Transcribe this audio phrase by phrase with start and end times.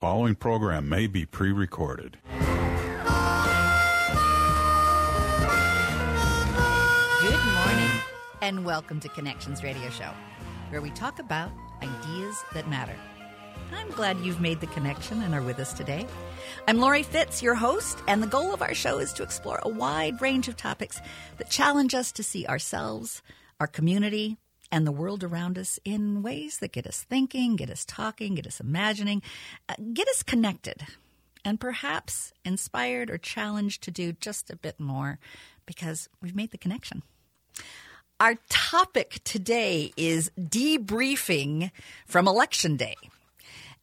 [0.00, 2.16] Following program may be pre recorded.
[2.30, 2.40] Good
[7.44, 7.90] morning,
[8.40, 10.10] and welcome to Connections Radio Show,
[10.70, 11.50] where we talk about
[11.82, 12.96] ideas that matter.
[13.74, 16.06] I'm glad you've made the connection and are with us today.
[16.66, 19.68] I'm Lori Fitz, your host, and the goal of our show is to explore a
[19.68, 20.98] wide range of topics
[21.36, 23.20] that challenge us to see ourselves,
[23.60, 24.38] our community,
[24.72, 28.46] and the world around us in ways that get us thinking, get us talking, get
[28.46, 29.22] us imagining,
[29.68, 30.86] uh, get us connected,
[31.44, 35.18] and perhaps inspired or challenged to do just a bit more
[35.66, 37.02] because we've made the connection.
[38.18, 41.70] Our topic today is debriefing
[42.06, 42.96] from Election Day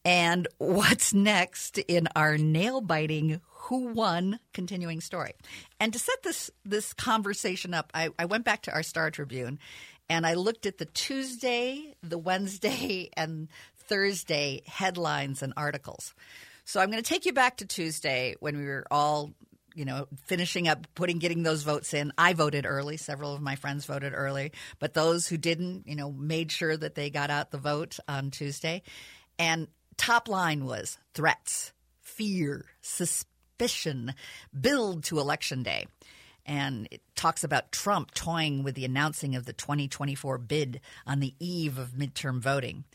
[0.05, 5.33] and what's next in our nail biting who won continuing story.
[5.79, 9.59] And to set this this conversation up, I, I went back to our Star Tribune
[10.09, 16.13] and I looked at the Tuesday, the Wednesday, and Thursday headlines and articles.
[16.65, 19.33] So I'm going to take you back to Tuesday when we were all,
[19.73, 22.11] you know, finishing up putting getting those votes in.
[22.17, 22.97] I voted early.
[22.97, 26.95] Several of my friends voted early, but those who didn't, you know, made sure that
[26.95, 28.81] they got out the vote on Tuesday.
[29.39, 34.13] And top line was threats, fear, suspicion
[34.59, 35.87] build to election day
[36.47, 41.35] and it talks about Trump toying with the announcing of the 2024 bid on the
[41.39, 42.85] eve of midterm voting.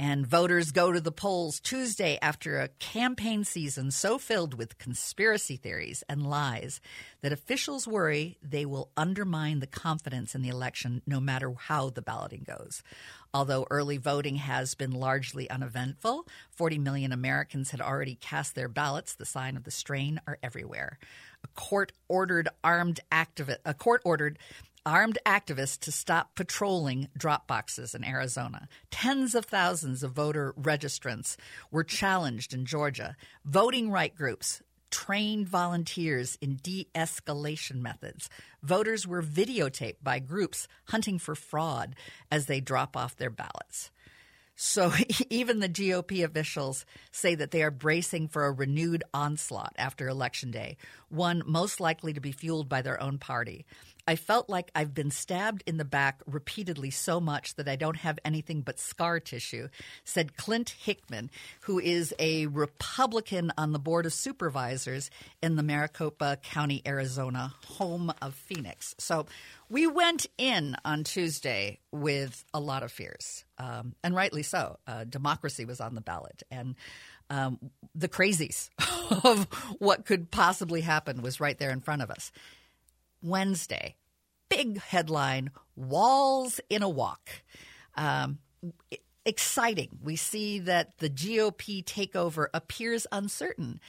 [0.00, 5.56] And voters go to the polls Tuesday after a campaign season so filled with conspiracy
[5.56, 6.80] theories and lies
[7.20, 12.00] that officials worry they will undermine the confidence in the election no matter how the
[12.00, 12.80] balloting goes.
[13.34, 19.14] Although early voting has been largely uneventful, 40 million Americans had already cast their ballots.
[19.14, 21.00] The sign of the strain are everywhere.
[21.44, 24.38] A court ordered armed activist a court ordered
[24.86, 28.68] armed activists to stop patrolling drop boxes in Arizona.
[28.90, 31.36] Tens of thousands of voter registrants
[31.70, 33.16] were challenged in Georgia.
[33.44, 38.30] Voting right groups trained volunteers in de escalation methods.
[38.62, 41.94] Voters were videotaped by groups hunting for fraud
[42.30, 43.90] as they drop off their ballots.
[44.60, 44.92] So
[45.30, 50.50] even the GOP officials say that they are bracing for a renewed onslaught after Election
[50.50, 50.76] Day,
[51.08, 53.64] one most likely to be fueled by their own party.
[54.08, 57.98] I felt like I've been stabbed in the back repeatedly so much that I don't
[57.98, 59.68] have anything but scar tissue,
[60.02, 61.30] said Clint Hickman,
[61.60, 65.10] who is a Republican on the Board of Supervisors
[65.42, 68.94] in the Maricopa County, Arizona, home of Phoenix.
[68.96, 69.26] So
[69.68, 74.78] we went in on Tuesday with a lot of fears, um, and rightly so.
[74.86, 76.76] Uh, democracy was on the ballot, and
[77.28, 77.58] um,
[77.94, 78.70] the crazies
[79.24, 79.44] of
[79.78, 82.32] what could possibly happen was right there in front of us.
[83.22, 83.96] Wednesday,
[84.48, 87.30] big headline Walz in a Walk.
[87.96, 88.38] Um,
[89.24, 89.98] exciting.
[90.02, 93.80] We see that the GOP takeover appears uncertain.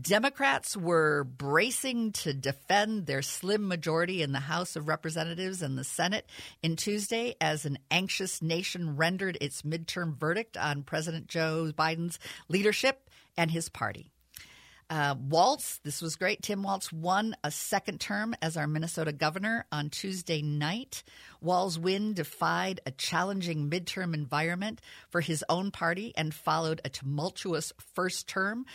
[0.00, 5.84] Democrats were bracing to defend their slim majority in the House of Representatives and the
[5.84, 6.26] Senate
[6.62, 12.18] in Tuesday as an anxious nation rendered its midterm verdict on President Joe Biden's
[12.48, 14.13] leadership and his party.
[14.90, 16.42] Uh, Walz, this was great.
[16.42, 21.02] Tim Walz won a second term as our Minnesota governor on Tuesday night.
[21.40, 24.80] Walz's win defied a challenging midterm environment
[25.10, 28.66] for his own party and followed a tumultuous first term.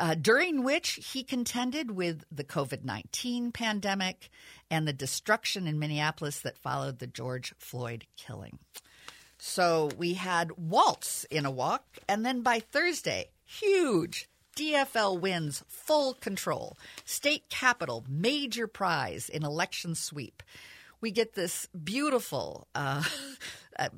[0.00, 4.30] Uh, during which he contended with the COVID 19 pandemic
[4.70, 8.60] and the destruction in Minneapolis that followed the George Floyd killing.
[9.38, 16.14] So we had Walz in a walk, and then by Thursday, huge DFL wins full
[16.14, 16.76] control.
[17.04, 20.42] State capital, major prize in election sweep.
[21.00, 23.04] We get this beautiful, uh,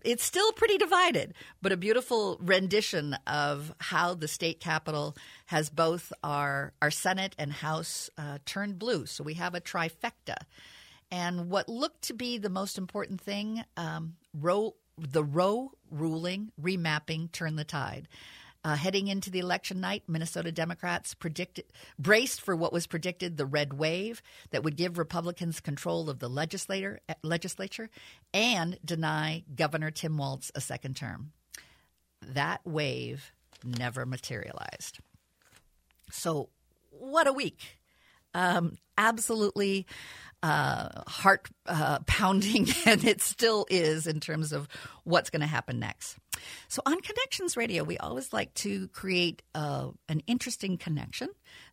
[0.04, 1.32] it's still pretty divided,
[1.62, 5.16] but a beautiful rendition of how the state capitol
[5.46, 9.06] has both our, our Senate and House uh, turned blue.
[9.06, 10.36] So we have a trifecta.
[11.10, 17.32] And what looked to be the most important thing, um, Roe, the Roe ruling, remapping,
[17.32, 18.08] turn the tide.
[18.62, 21.64] Uh, heading into the election night, Minnesota Democrats predicted,
[21.98, 24.20] braced for what was predicted the red wave
[24.50, 27.88] that would give Republicans control of the legislator, eh, legislature
[28.34, 31.32] and deny Governor Tim Walz a second term.
[32.20, 33.32] That wave
[33.64, 34.98] never materialized.
[36.10, 36.50] So,
[36.90, 37.78] what a week!
[38.34, 39.86] Um, absolutely
[40.42, 44.68] uh, heart uh, pounding, and it still is in terms of
[45.04, 46.16] what's going to happen next.
[46.68, 51.28] So on Connections Radio, we always like to create uh, an interesting connection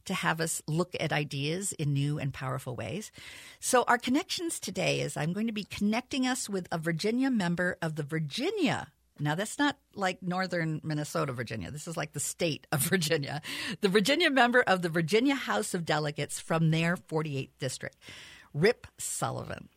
[0.06, 3.12] to have us look at ideas in new and powerful ways.
[3.60, 7.78] So our connections today is I'm going to be connecting us with a Virginia member
[7.82, 8.88] of the Virginia
[9.20, 11.72] Now, that's not like northern Minnesota, Virginia.
[11.72, 13.42] This is like the state of Virginia.
[13.82, 17.98] The Virginia member of the Virginia House of Delegates from their 48th district,
[18.60, 19.70] Rip Sullivan.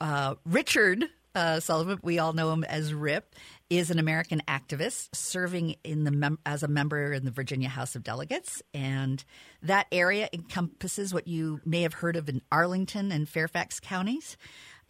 [0.00, 1.04] Uh, Richard
[1.34, 3.34] uh, Sullivan, we all know him as Rip,
[3.68, 7.96] is an American activist serving in the mem- as a member in the Virginia House
[7.96, 9.24] of Delegates, and
[9.62, 14.36] that area encompasses what you may have heard of in Arlington and Fairfax counties.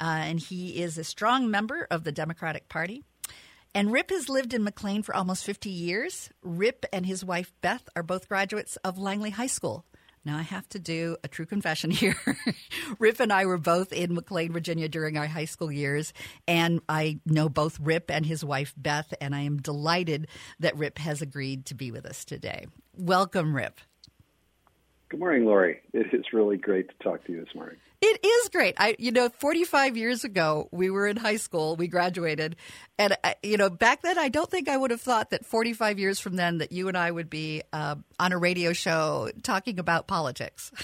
[0.00, 3.04] Uh, and he is a strong member of the Democratic Party.
[3.74, 6.28] And Rip has lived in McLean for almost 50 years.
[6.42, 9.86] Rip and his wife Beth are both graduates of Langley High School.
[10.24, 12.16] Now, I have to do a true confession here.
[12.98, 16.12] Rip and I were both in McLean, Virginia during our high school years,
[16.46, 20.28] and I know both Rip and his wife Beth, and I am delighted
[20.60, 22.66] that Rip has agreed to be with us today.
[22.96, 23.80] Welcome, Rip.
[25.08, 25.80] Good morning, Lori.
[25.92, 27.76] It is really great to talk to you this morning.
[28.04, 28.74] It is great.
[28.78, 32.56] I, you know, 45 years ago, we were in high school, we graduated.
[32.98, 36.00] And, I, you know, back then, I don't think I would have thought that 45
[36.00, 39.78] years from then that you and I would be uh, on a radio show talking
[39.78, 40.72] about politics.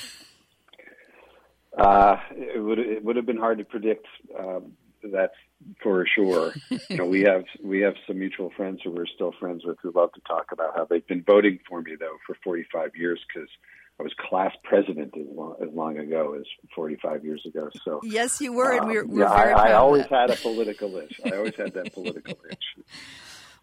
[1.76, 4.04] Uh, it would it would have been hard to predict.
[4.36, 4.72] Um,
[5.12, 5.34] that's
[5.80, 6.52] for sure.
[6.88, 9.92] you know, we have we have some mutual friends who we're still friends with who
[9.92, 13.48] love to talk about how they've been voting for me though for 45 years because
[14.00, 17.68] I was class president as long, as long ago as 45 years ago.
[17.84, 20.96] So yes, you were, and we're, we're yeah, very I, I always had a political
[20.98, 21.20] itch.
[21.24, 22.64] I always had that political itch.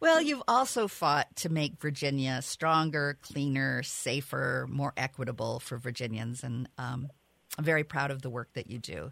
[0.02, 6.68] Well, you've also fought to make Virginia stronger, cleaner, safer, more equitable for Virginians, and
[6.78, 7.10] um,
[7.58, 9.12] I'm very proud of the work that you do.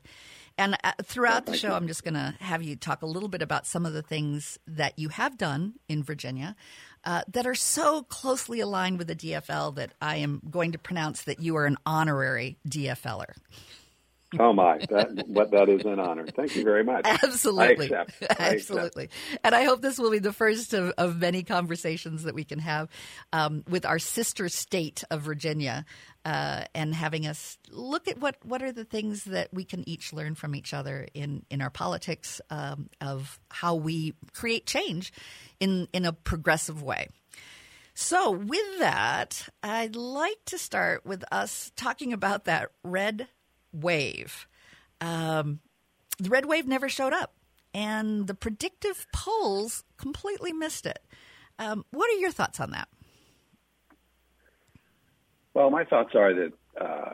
[0.57, 3.41] And uh, throughout the show, I'm just going to have you talk a little bit
[3.41, 6.55] about some of the things that you have done in Virginia
[7.05, 11.23] uh, that are so closely aligned with the DFL that I am going to pronounce
[11.23, 13.33] that you are an honorary DFLer.
[14.39, 16.25] Oh my, that what that is an honor.
[16.25, 17.05] Thank you very much.
[17.05, 18.39] Absolutely, I accept.
[18.39, 19.03] I absolutely.
[19.05, 19.39] Accept.
[19.43, 22.59] And I hope this will be the first of, of many conversations that we can
[22.59, 22.89] have
[23.31, 25.85] um, with our sister state of Virginia,
[26.25, 30.13] uh, and having us look at what what are the things that we can each
[30.13, 35.11] learn from each other in in our politics um, of how we create change
[35.59, 37.07] in in a progressive way.
[37.95, 43.27] So, with that, I'd like to start with us talking about that red
[43.71, 44.47] wave.
[44.99, 45.59] Um,
[46.17, 47.33] the red wave never showed up,
[47.73, 51.05] and the predictive polls completely missed it.
[51.59, 52.87] Um, what are your thoughts on that?
[55.53, 57.13] Well, my thoughts are that uh,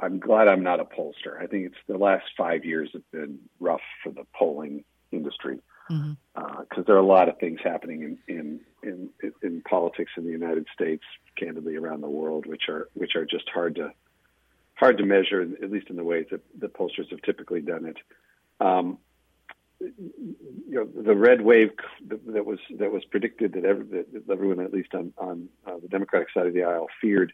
[0.00, 1.40] I'm glad I'm not a pollster.
[1.40, 6.02] I think it's the last five years have been rough for the polling industry because
[6.02, 6.80] mm-hmm.
[6.80, 10.30] uh, there are a lot of things happening in, in in in politics in the
[10.30, 11.04] United States,
[11.36, 13.92] candidly around the world, which are which are just hard to
[14.74, 17.96] hard to measure, at least in the ways that the pollsters have typically done it.
[18.60, 18.98] Um,
[19.80, 20.36] you
[20.68, 21.70] know, the red wave
[22.08, 25.88] that was that was predicted that, every, that everyone, at least on on uh, the
[25.88, 27.32] Democratic side of the aisle, feared.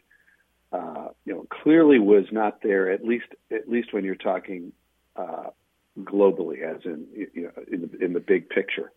[0.75, 2.91] Uh, you know, clearly was not there.
[2.91, 4.73] At least, at least when you're talking
[5.15, 5.51] uh,
[5.97, 8.91] globally, as in you know, in the, in the big picture.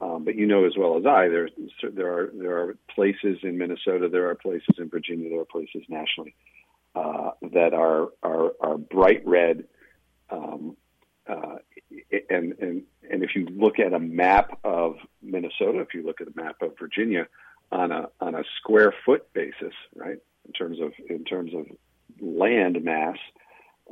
[0.00, 1.50] Um, but you know as well as I, there
[1.92, 5.82] there are there are places in Minnesota, there are places in Virginia, there are places
[5.90, 6.34] nationally
[6.94, 9.64] uh, that are are, are bright red.
[10.30, 10.76] Um,
[11.28, 11.56] uh,
[12.30, 16.28] and and and if you look at a map of Minnesota, if you look at
[16.28, 17.26] a map of Virginia
[17.70, 20.18] on a on a square foot basis, right,
[20.50, 21.66] in terms of in terms of
[22.20, 23.16] land mass,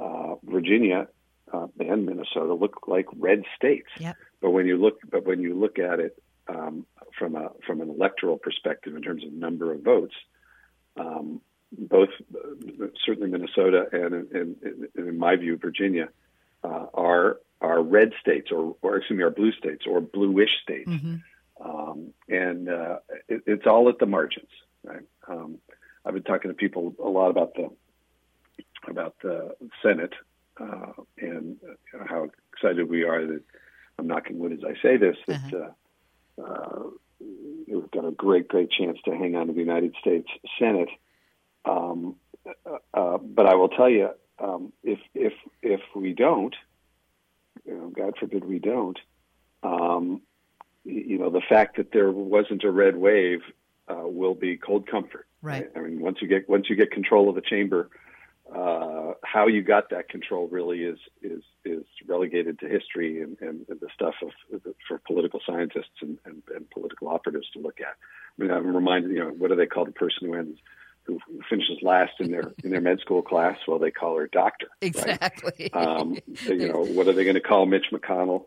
[0.00, 1.06] uh, Virginia
[1.52, 3.88] uh, and Minnesota look like red states.
[3.98, 4.16] Yep.
[4.40, 6.84] But when you look, but when you look at it um,
[7.16, 10.14] from a from an electoral perspective in terms of number of votes,
[10.96, 11.40] um,
[11.72, 16.08] both uh, certainly Minnesota and, and, and, in my view, Virginia
[16.64, 20.90] uh, are are red states or, or excuse me, are blue states or bluish states,
[20.90, 21.16] mm-hmm.
[21.64, 22.98] um, and uh,
[23.28, 24.50] it, it's all at the margins.
[24.84, 25.06] Right?
[26.08, 27.68] I've been talking to people a lot about the
[28.88, 30.14] about the Senate
[30.58, 33.42] uh, and uh, how excited we are that
[33.98, 35.52] I'm knocking wood as I say this that.
[35.52, 35.70] Uh-huh.
[36.42, 36.82] Uh,
[37.66, 40.88] we've got a great, great chance to hang on to the United States Senate.
[41.64, 42.16] Um,
[42.94, 46.54] uh, but I will tell you, um, if if if we don't,
[47.66, 48.98] you know, God forbid we don't,
[49.62, 50.22] um,
[50.84, 53.40] you know, the fact that there wasn't a red wave
[53.88, 55.27] uh, will be cold comfort.
[55.42, 55.70] Right.
[55.76, 57.90] I mean, once you get once you get control of the chamber,
[58.54, 63.66] uh, how you got that control really is is is relegated to history and, and,
[63.68, 64.30] and the stuff of
[64.86, 67.94] for political scientists and, and, and, political operatives to look at.
[68.38, 70.58] I mean, I'm reminded, you know, what do they call the person who ends
[71.04, 71.18] who
[71.48, 73.58] finishes last in their in their med school class?
[73.66, 74.68] Well, they call her doctor.
[74.80, 75.70] Exactly.
[75.72, 75.86] Right?
[75.86, 76.16] Um,
[76.46, 78.44] you know, what are they going to call Mitch McConnell?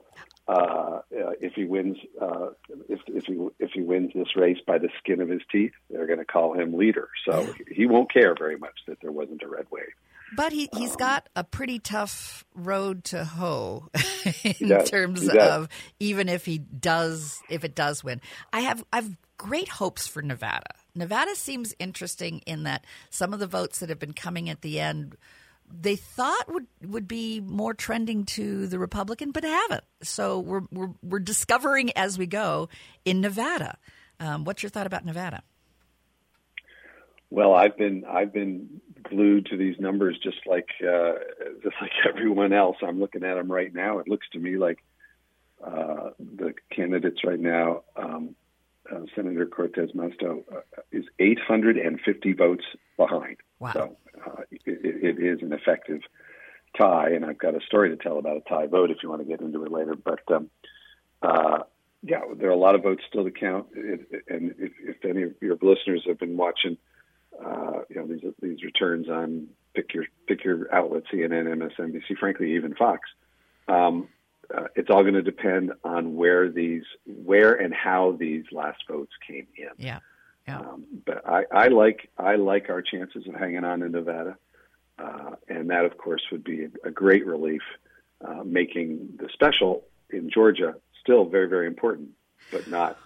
[0.48, 2.48] Uh, if he wins, uh,
[2.90, 6.08] if if he if he wins this race by the skin of his teeth, they're
[6.08, 7.10] going to call him leader.
[7.26, 9.94] So he won't care very much that there wasn't a red wave.
[10.36, 13.90] But he, he's um, got a pretty tough road to hoe
[14.44, 15.68] in does, terms of
[16.00, 18.22] even if he does if it does win.
[18.52, 20.76] I have I've great hopes for Nevada.
[20.96, 24.80] Nevada seems interesting in that some of the votes that have been coming at the
[24.80, 25.18] end
[25.80, 29.84] they thought would would be more trending to the Republican, but haven't.
[30.04, 32.70] So we're we're, we're discovering as we go
[33.06, 33.78] in Nevada.
[34.20, 35.44] Um, what's your thought about Nevada?
[37.30, 41.14] Well, I've been I've been glued to these numbers just like uh,
[41.64, 42.78] just like everyone else.
[42.82, 44.00] I'm looking at them right now.
[44.00, 44.80] It looks to me like
[45.64, 48.36] uh, the candidates right now, um,
[48.92, 50.62] uh, Senator Cortez Masto uh,
[50.92, 52.64] is 850 votes
[52.98, 53.38] behind.
[53.60, 53.72] Wow.
[53.74, 56.02] So uh, it, it is an effective
[56.80, 59.22] tie, and I've got a story to tell about a tie vote if you want
[59.22, 59.96] to get into it later.
[59.96, 60.50] But um,
[61.22, 61.60] uh,
[62.04, 65.24] yeah, there are a lot of votes still to count, it, and if, if any
[65.24, 66.78] of your listeners have been watching,
[67.44, 72.56] uh, you know these these returns on pick your pick your outlet, CNN, MSNBC, frankly
[72.56, 73.02] even Fox.
[73.68, 74.08] Um,
[74.56, 79.14] uh, it's all going to depend on where these, where and how these last votes
[79.26, 79.70] came in.
[79.78, 80.00] Yeah.
[80.48, 80.60] Yeah.
[80.60, 84.38] Um, but I, I like I like our chances of hanging on in Nevada,
[84.98, 87.62] uh, and that of course would be a, a great relief,
[88.26, 92.10] uh, making the special in Georgia still very very important,
[92.52, 92.98] but not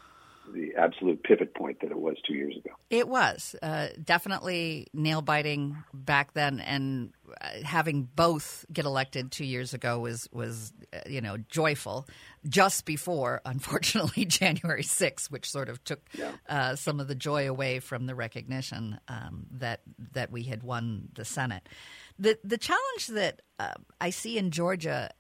[0.54, 2.72] the absolute pivot point that it was two years ago.
[2.90, 9.46] It was uh, definitely nail biting back then, and uh, having both get elected two
[9.46, 12.08] years ago was was uh, you know joyful.
[12.48, 16.32] Just before, unfortunately, January 6th, which sort of took yeah.
[16.48, 19.82] uh, some of the joy away from the recognition um, that
[20.14, 21.68] that we had won the Senate.
[22.20, 25.12] The the challenge that uh, I see in Georgia,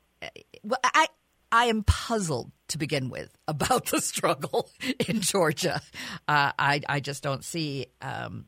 [0.63, 1.07] well, I
[1.55, 4.69] I am puzzled to begin with about the struggle
[5.07, 5.81] in Georgia.
[6.27, 8.45] Uh, I, I just don't see um,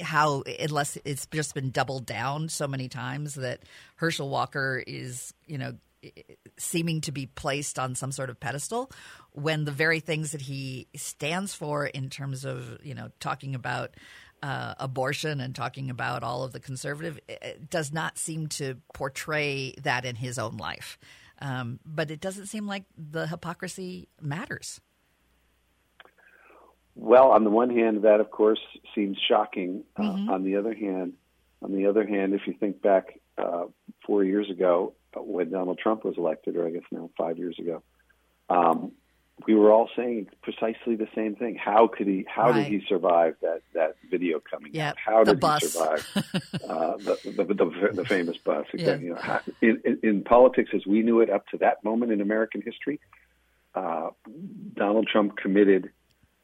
[0.00, 3.60] how, unless it's just been doubled down so many times that
[3.96, 5.76] Herschel Walker is, you know,
[6.58, 8.92] seeming to be placed on some sort of pedestal
[9.32, 13.94] when the very things that he stands for in terms of, you know, talking about
[14.42, 17.18] uh, abortion and talking about all of the conservative
[17.70, 20.98] does not seem to portray that in his own life.
[21.40, 24.80] Um, but it doesn't seem like the hypocrisy matters.
[26.94, 28.60] Well, on the one hand, that of course
[28.94, 29.84] seems shocking.
[29.96, 30.30] Uh, mm-hmm.
[30.30, 31.12] Uh, on the other hand,
[31.62, 33.64] on the other hand, if you think back uh,
[34.06, 37.58] four years ago uh, when Donald Trump was elected, or I guess now five years
[37.58, 37.82] ago,
[38.48, 38.92] um,
[39.44, 41.56] we were all saying precisely the same thing.
[41.56, 42.24] How could he?
[42.26, 42.64] How right.
[42.64, 44.94] did he survive that that video coming yep.
[44.94, 44.98] out?
[44.98, 45.62] How the did bus.
[45.62, 46.06] he survive
[46.68, 48.66] uh, the, the, the, the famous bus?
[48.72, 48.82] Exactly.
[48.82, 48.96] Yeah.
[48.96, 52.12] You know, how, in, in, in, politics, as we knew it up to that moment
[52.12, 52.98] in American history,
[53.74, 54.08] uh,
[54.74, 55.90] Donald Trump committed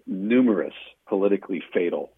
[0.06, 0.74] numerous
[1.06, 2.12] politically fatal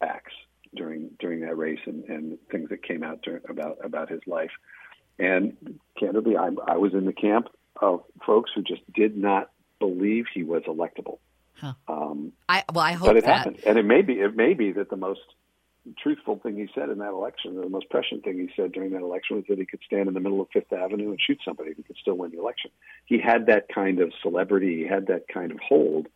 [0.00, 0.32] acts
[0.74, 4.52] during during that race and, and things that came out during, about about his life.
[5.18, 7.48] And candidly, I, I was in the camp
[7.80, 11.18] of folks who just did not believe he was electable.
[11.54, 11.74] Huh.
[11.88, 13.38] Um, I well, I hope but it that.
[13.38, 15.20] happened, and it may be it may be that the most
[15.98, 18.92] truthful thing he said in that election, or the most prescient thing he said during
[18.92, 21.38] that election, was that he could stand in the middle of Fifth Avenue and shoot
[21.44, 22.70] somebody who could still win the election.
[23.06, 26.06] He had that kind of celebrity, he had that kind of hold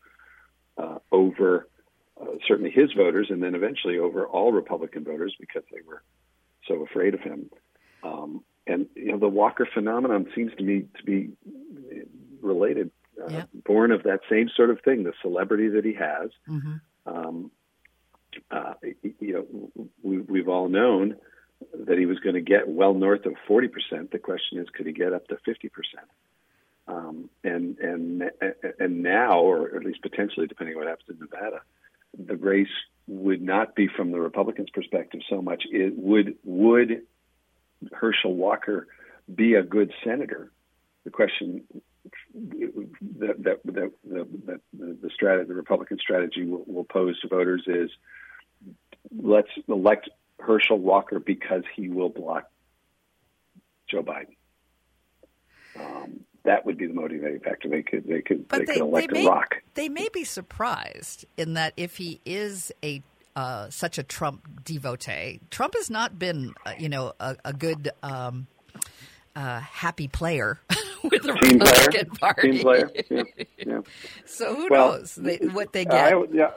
[0.79, 1.69] uh, over
[2.21, 6.03] uh, certainly his voters, and then eventually over all Republican voters because they were
[6.69, 7.51] so afraid of him.
[8.03, 11.31] Um, and you know, the Walker phenomenon seems to me to be
[12.41, 12.91] related
[13.23, 13.45] uh, yeah.
[13.65, 16.31] born of that same sort of thing, the celebrity that he has.
[16.49, 16.75] Mm-hmm.
[17.07, 17.51] Um,
[18.51, 18.75] uh,
[19.21, 21.17] you know, we, we've all known
[21.87, 24.11] that he was going to get well north of 40%.
[24.11, 25.71] The question is, could he get up to 50%?
[26.87, 28.31] Um, and and
[28.79, 31.63] and now, or at least potentially, depending on what happens in Nevada,
[32.19, 32.69] the race
[33.07, 35.65] would not be from the Republicans' perspective so much.
[35.71, 37.07] It would would
[37.91, 38.87] Herschel Walker
[39.35, 40.51] be a good senator?
[41.05, 41.63] The question
[42.35, 44.27] that that that the
[44.73, 47.91] the, the strategy, the Republican strategy will, will pose to voters is
[49.17, 50.11] let's elect
[50.41, 52.51] Herschel Walker because he will block
[53.89, 54.37] Joe Biden.
[55.79, 57.69] Um, that would be the motivating factor.
[57.69, 59.55] They could they could but they, they could elect they a may, rock.
[59.75, 63.03] They may be surprised in that if he is a
[63.37, 67.91] uh, such a Trump devotee, Trump has not been uh, you know a, a good
[68.03, 68.47] um,
[69.35, 70.61] uh, happy player
[71.11, 72.33] with the Team Republican player.
[72.33, 72.51] Party.
[72.53, 72.91] Team player.
[73.11, 73.23] Yeah,
[73.59, 73.81] yeah.
[74.27, 76.15] So who Well, knows they, what they get?
[76.15, 76.51] I, yeah,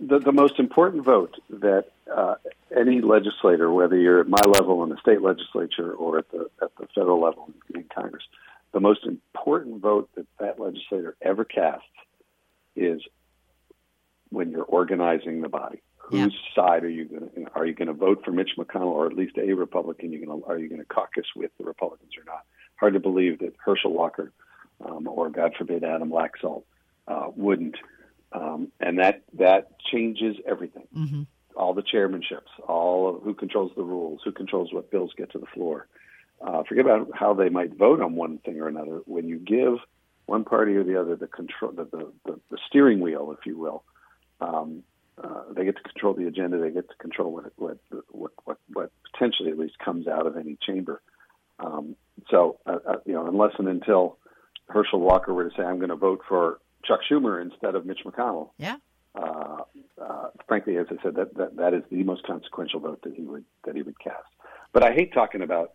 [0.00, 2.36] the, the most important vote that uh,
[2.76, 6.70] any legislator, whether you're at my level in the state legislature or at the at
[6.78, 8.24] the federal level in Congress,
[8.72, 11.84] the most important vote that that legislator ever casts
[12.76, 13.02] is
[14.30, 15.82] when you're organizing the body.
[16.10, 16.24] Yeah.
[16.24, 17.50] Whose side are you going to?
[17.54, 20.12] Are you going to vote for Mitch McConnell or at least a Republican?
[20.12, 22.44] You going to, are you going to caucus with the Republicans or not?
[22.80, 24.32] Hard to believe that Herschel Walker
[24.84, 26.62] um, or God forbid Adam Laxalt
[27.06, 27.76] uh, wouldn't,
[28.32, 30.88] um, and that that changes everything.
[30.96, 31.22] Mm-hmm.
[31.56, 35.38] All the chairmanships, all of who controls the rules, who controls what bills get to
[35.38, 35.88] the floor.
[36.40, 39.02] Uh, forget about how they might vote on one thing or another.
[39.04, 39.74] When you give
[40.24, 43.58] one party or the other the control, the, the, the, the steering wheel, if you
[43.58, 43.82] will,
[44.40, 44.82] um,
[45.22, 46.58] uh, they get to control the agenda.
[46.58, 47.78] They get to control what what
[48.10, 51.02] what what, what potentially at least comes out of any chamber.
[51.62, 51.96] Um,
[52.30, 54.18] so, uh, uh, you know, unless and until
[54.68, 58.00] Herschel Walker were to say, "I'm going to vote for Chuck Schumer instead of Mitch
[58.04, 58.76] McConnell," Yeah.
[59.14, 59.62] uh,
[60.00, 63.22] uh, frankly, as I said, that, that that is the most consequential vote that he
[63.22, 64.26] would that he would cast.
[64.72, 65.72] But I hate talking about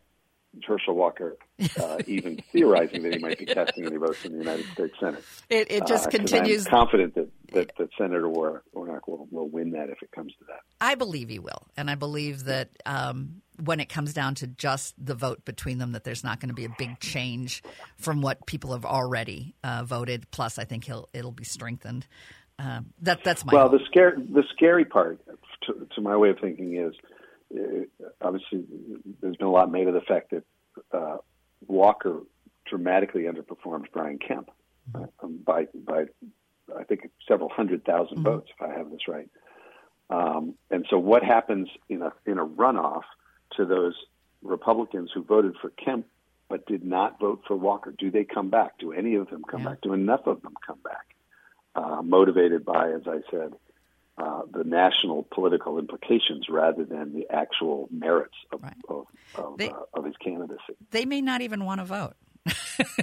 [0.68, 1.38] Herschel Walker
[1.82, 5.24] uh, even theorizing that he might be casting any votes in the United States Senate.
[5.50, 6.66] It, it just Uh, continues.
[6.68, 10.34] I'm confident that, that, that Senator War- Warnock will, will win that if it comes
[10.40, 10.60] to that.
[10.82, 14.94] I believe he will, and I believe that um, when it comes down to just
[15.04, 17.64] the vote between them, that there's not going to be a big change
[17.98, 20.30] from what people have already uh, voted.
[20.32, 22.06] Plus, I think he'll it'll be strengthened.
[22.60, 23.80] Um, that that's my Well, hope.
[23.80, 25.20] the scare the scary part
[25.64, 26.94] to, to my way of thinking is
[28.22, 28.64] obviously
[29.22, 30.44] there's been a lot made of the fact that
[30.92, 31.18] uh,
[31.68, 32.22] Walker
[32.66, 34.50] dramatically underperformed Brian Kemp
[34.94, 36.06] uh, um, by by
[36.78, 39.30] I think several hundred 1000 votes if I have this right.
[40.10, 43.04] Um, and so what happens in a in a runoff
[43.58, 43.96] to those
[44.42, 46.06] Republicans who voted for Kemp
[46.48, 47.92] but did not vote for Walker?
[47.98, 48.78] Do they come back?
[48.78, 49.70] Do any of them come Yeah.
[49.70, 49.82] back?
[49.82, 51.16] Do enough of them come back?
[51.74, 53.54] Uh, motivated by, as I said,
[54.18, 58.74] uh, the national political implications rather than the actual merits of, Right.
[58.88, 59.06] of,
[59.36, 60.76] of, They- uh, of his candidacy.
[60.92, 62.14] They may not even want to vote.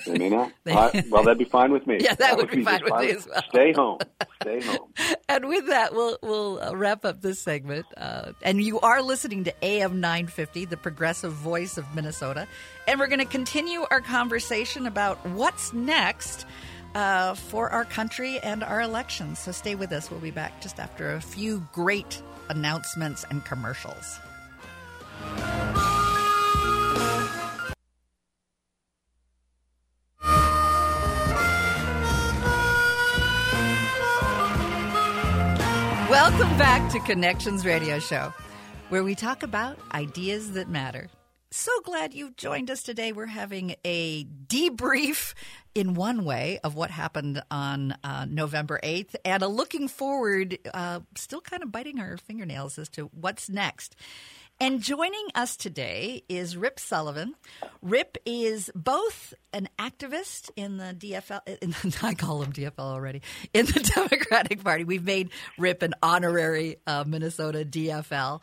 [0.06, 0.52] They may not.
[0.64, 1.98] They- Uh, well, that'd be fine with me.
[2.00, 3.42] Yeah, that would be fine with me as well.
[3.50, 3.98] Stay home.
[4.42, 4.92] Stay home.
[5.28, 7.84] And with that, we'll we'll uh, wrap up this segment.
[7.96, 12.46] Uh, and you are listening to AM 950, the progressive voice of Minnesota.
[12.86, 16.46] And we're going to continue our conversation about what's next
[16.94, 19.38] uh, for our country and our elections.
[19.38, 20.10] So stay with us.
[20.10, 24.18] We'll be back just after a few great announcements and commercials.
[36.10, 38.34] Welcome back to Connections Radio Show,
[38.90, 41.08] where we talk about ideas that matter.
[41.54, 43.12] So glad you joined us today.
[43.12, 45.34] We're having a debrief
[45.74, 51.00] in one way of what happened on uh, November 8th and a looking forward, uh,
[51.14, 53.96] still kind of biting our fingernails as to what's next.
[54.60, 57.34] And joining us today is Rip Sullivan.
[57.82, 63.22] Rip is both an activist in the DFL, in the, I call him DFL already,
[63.52, 64.84] in the Democratic Party.
[64.84, 68.40] We've made Rip an honorary uh, Minnesota DFL.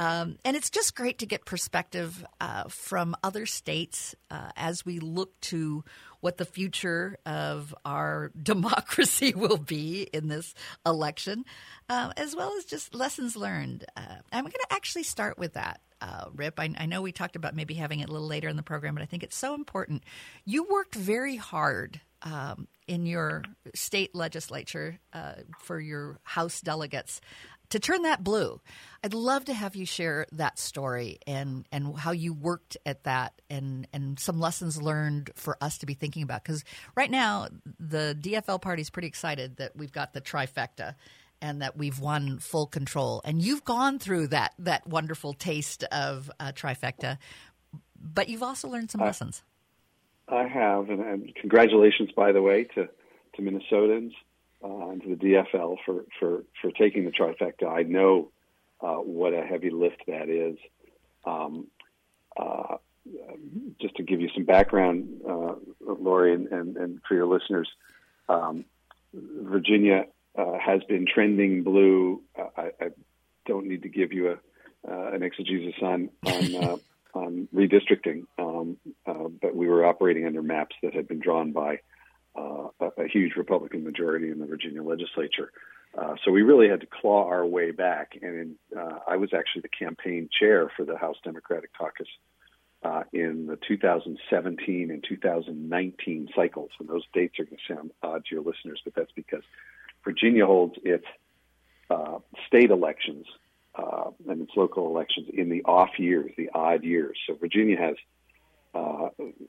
[0.00, 4.98] Um, and it's just great to get perspective uh, from other states uh, as we
[4.98, 5.84] look to
[6.20, 10.54] what the future of our democracy will be in this
[10.86, 11.44] election,
[11.90, 13.84] uh, as well as just lessons learned.
[13.94, 15.82] Uh, I'm going to actually start with that.
[16.00, 18.56] Uh, Rip, I, I know we talked about maybe having it a little later in
[18.56, 20.04] the program, but I think it's so important.
[20.46, 23.42] You worked very hard um, in your
[23.74, 27.20] state legislature uh, for your House delegates
[27.70, 28.60] to turn that blue.
[29.02, 33.40] I'd love to have you share that story and, and how you worked at that
[33.48, 36.44] and, and some lessons learned for us to be thinking about.
[36.44, 40.94] Because right now, the DFL party is pretty excited that we've got the trifecta
[41.40, 43.22] and that we've won full control.
[43.24, 47.16] And you've gone through that, that wonderful taste of uh, trifecta,
[47.98, 49.42] but you've also learned some lessons.
[50.28, 52.88] I have, and, and congratulations, by the way, to,
[53.36, 54.12] to Minnesotans
[54.62, 57.68] uh, and to the DFL for, for, for taking the trifecta.
[57.68, 58.30] I know
[58.80, 60.56] uh, what a heavy lift that is.
[61.24, 61.66] Um,
[62.36, 62.76] uh,
[63.80, 67.68] just to give you some background, uh, Lori, and, and, and for your listeners,
[68.28, 68.64] um,
[69.14, 70.04] Virginia
[70.36, 72.22] uh, has been trending blue.
[72.56, 72.88] I, I
[73.46, 74.38] don't need to give you a,
[74.88, 76.76] uh, an exegesis on on, uh,
[77.14, 81.80] on redistricting, um, uh, but we were operating under maps that had been drawn by
[82.36, 85.52] uh, a, a huge Republican majority in the Virginia legislature.
[85.96, 89.30] Uh, so we really had to claw our way back, and in, uh, I was
[89.34, 92.06] actually the campaign chair for the House Democratic Caucus
[92.84, 96.70] uh, in the 2017 and 2019 cycles.
[96.78, 99.42] And those dates are going to sound odd to your listeners, but that's because
[100.04, 101.06] Virginia holds its
[101.90, 103.26] uh, state elections
[104.28, 107.18] and its local elections in the off years, the odd years.
[107.26, 107.96] So Virginia has
[108.74, 109.08] uh,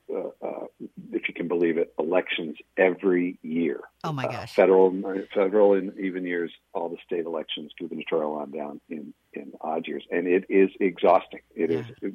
[0.10, 0.66] uh, uh,
[1.12, 3.82] if you can believe it, elections every year.
[4.04, 4.54] Oh my gosh!
[4.54, 4.92] federal,
[5.34, 10.04] federal, in even years, all the state elections, gubernatorial on down in in odd years,
[10.12, 11.42] and it is exhausting.
[11.56, 11.84] It yeah.
[12.02, 12.14] is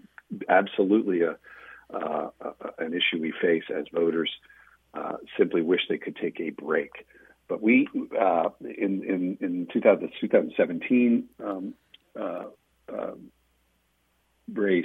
[0.49, 1.37] absolutely a
[2.79, 4.31] an issue we face as voters.
[5.39, 6.91] simply wish they could take a break.
[7.49, 7.89] But we,
[8.19, 11.75] uh, in, in, in 2000, 2017 um,
[12.19, 12.45] uh,
[12.93, 13.13] uh,
[14.53, 14.85] race,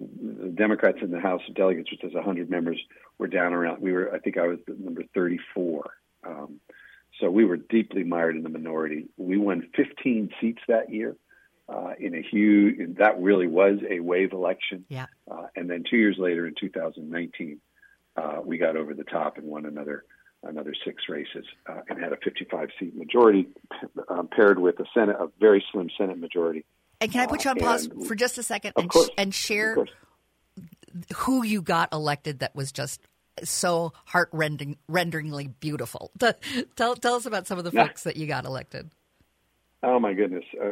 [0.00, 2.80] the Democrats in the House of Delegates, which has 100 members,
[3.18, 3.80] were down around.
[3.82, 5.90] We were, I think, I was number 34.
[6.26, 6.60] Um,
[7.20, 9.06] so we were deeply mired in the minority.
[9.16, 11.16] We won 15 seats that year.
[11.70, 14.86] Uh, in a huge, and that really was a wave election.
[14.88, 15.04] Yeah.
[15.30, 17.60] Uh, and then two years later, in 2019,
[18.16, 20.04] uh, we got over the top and won another
[20.44, 23.48] another six races uh, and had a 55 seat majority
[24.08, 26.64] um, paired with a Senate, a very slim Senate majority.
[27.00, 29.34] And can I put you on uh, pause for just a second and, course, and
[29.34, 29.86] share
[31.14, 33.00] who you got elected that was just
[33.44, 36.10] so heart renderingly beautiful?
[36.76, 38.90] tell, tell us about some of the folks that you got elected.
[39.82, 40.44] Oh my goodness!
[40.60, 40.70] Uh,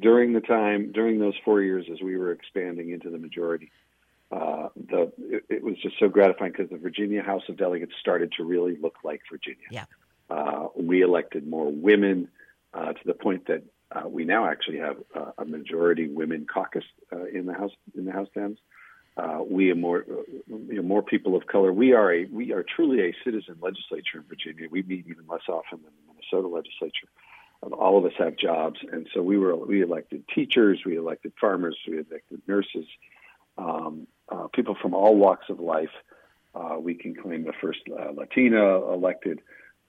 [0.00, 3.70] during the time, during those four years, as we were expanding into the majority,
[4.30, 8.32] uh, the it, it, was just so gratifying because the Virginia House of Delegates started
[8.38, 9.66] to really look like Virginia.
[9.70, 9.84] Yeah.
[10.30, 12.28] Uh, we elected more women
[12.72, 13.62] uh, to the point that
[13.94, 18.04] uh, we now actually have uh, a majority women caucus uh, in the House in
[18.04, 18.58] the House Dems.
[19.48, 20.04] we are more
[20.48, 21.72] you know, more people of color.
[21.72, 24.68] We are a we are truly a citizen legislature in Virginia.
[24.70, 27.08] We meet even less often than the Minnesota legislature.
[27.72, 31.76] all of us have jobs, and so we were we elected teachers, we elected farmers,
[31.86, 32.86] we elected nurses,
[33.58, 35.94] um, uh, people from all walks of life.
[36.54, 39.40] Uh, we can claim the first uh, Latina elected,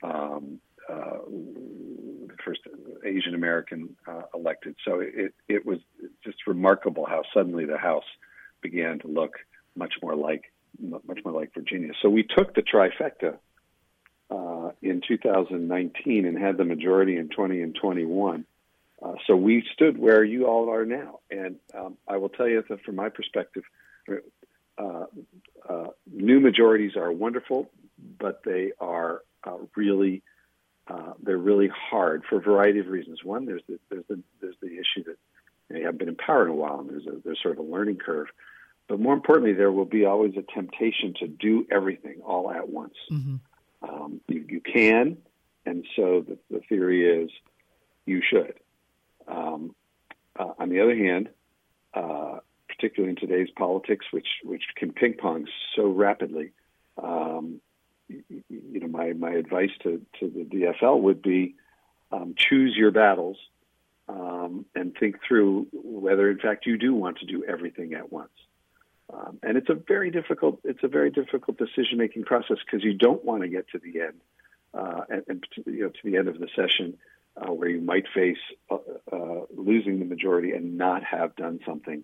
[0.01, 2.61] um, uh, the first
[3.05, 4.75] Asian American uh, elected.
[4.85, 5.79] So it, it was
[6.23, 8.05] just remarkable how suddenly the House
[8.61, 9.37] began to look
[9.75, 11.93] much more like much more like Virginia.
[12.01, 13.37] So we took the trifecta
[14.31, 18.45] uh, in 2019 and had the majority in 20 and 21.
[19.01, 21.19] Uh, so we stood where you all are now.
[21.29, 23.63] And um, I will tell you that from my perspective,
[24.77, 25.05] uh,
[25.69, 27.69] uh, new majorities are wonderful,
[28.17, 30.23] but they are uh, really
[30.87, 33.23] uh, they're really hard for a variety of reasons.
[33.23, 35.17] One, there's the, there's the, there's the issue that
[35.69, 37.69] they haven't been in power in a while, and there's a, there's sort of a
[37.69, 38.27] learning curve.
[38.87, 42.95] But more importantly, there will be always a temptation to do everything all at once.
[43.09, 43.35] Mm-hmm.
[43.81, 45.17] Um, you, you can,
[45.65, 47.31] and so the, the theory is
[48.05, 48.55] you should.
[49.27, 49.73] Um,
[50.37, 51.29] uh, on the other hand,
[51.93, 56.51] uh, particularly in today's politics, which which can ping pong so rapidly,
[57.01, 57.61] um,
[58.07, 61.55] you, know, my my advice to to the DFL would be
[62.11, 63.37] um, choose your battles
[64.07, 68.31] um, and think through whether, in fact, you do want to do everything at once.
[69.13, 72.93] Um, and it's a very difficult it's a very difficult decision making process because you
[72.93, 74.21] don't want to get to the end
[74.73, 76.97] uh, and, and you know to the end of the session
[77.37, 78.37] uh, where you might face
[78.71, 78.77] uh,
[79.11, 82.03] uh, losing the majority and not have done something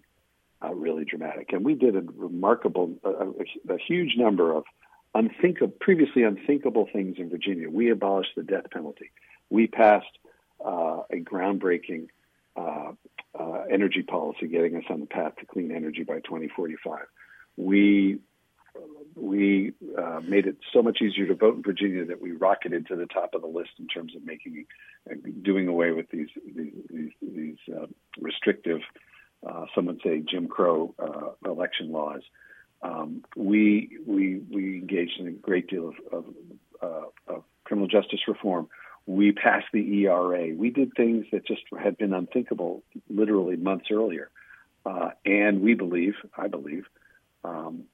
[0.64, 1.54] uh, really dramatic.
[1.54, 4.66] And we did a remarkable, a, a huge number of
[5.14, 7.70] unthinkable, previously unthinkable things in Virginia.
[7.70, 9.12] We abolished the death penalty.
[9.50, 10.18] We passed
[10.64, 12.08] uh, a groundbreaking
[13.72, 17.06] energy policy, getting us on the path to clean energy by 2045.
[17.58, 18.20] We
[19.16, 22.96] we uh, made it so much easier to vote in Virginia that we rocketed to
[22.96, 24.66] the top of the list in terms of making
[25.10, 27.88] uh, doing away with these these, these, these uh,
[28.20, 28.80] restrictive,
[29.48, 32.22] uh, some would say Jim Crow uh, election laws.
[32.82, 36.26] Um, we we we engaged in a great deal of, of,
[36.82, 38.70] uh, of criminal justice reform.
[39.06, 40.54] We passed the ERA.
[40.56, 44.30] We did things that just had been unthinkable literally months earlier,
[45.26, 46.86] and we believe, I believe.
[47.44, 47.86] Um,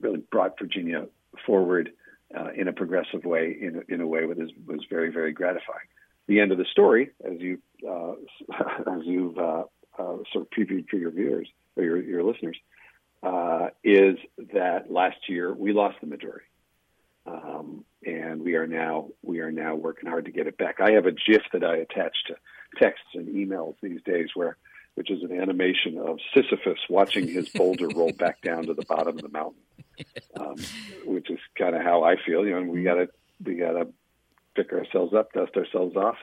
[0.00, 1.06] really brought Virginia
[1.46, 1.90] forward
[2.36, 5.86] uh, in a progressive way, in, in a way that was very, very gratifying.
[6.26, 8.12] The end of the story, as you uh,
[8.92, 9.64] as you've uh,
[9.98, 12.58] uh, sort of previewed for your viewers or your, your listeners,
[13.22, 14.16] uh, is
[14.54, 16.46] that last year we lost the majority,
[17.26, 20.80] um, and we are now we are now working hard to get it back.
[20.80, 22.36] I have a GIF that I attach to
[22.76, 24.56] texts and emails these days where
[24.94, 29.16] which is an animation of Sisyphus watching his boulder roll back down to the bottom
[29.16, 29.62] of the mountain,
[30.38, 30.56] um,
[31.06, 32.44] which is kind of how I feel.
[32.44, 33.08] You know, we got to
[33.44, 33.88] we got to
[34.56, 36.16] pick ourselves up, dust ourselves off,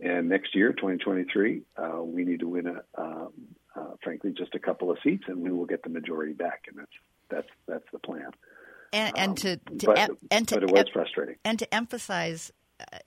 [0.00, 3.32] and next year, 2023, uh, we need to win a, um,
[3.74, 6.78] uh, frankly, just a couple of seats, and we will get the majority back, and
[6.78, 6.92] that's
[7.30, 8.30] that's that's the plan.
[8.92, 11.36] And, and um, to, to but, em- and to but it was frustrating.
[11.44, 12.98] And to emphasize uh,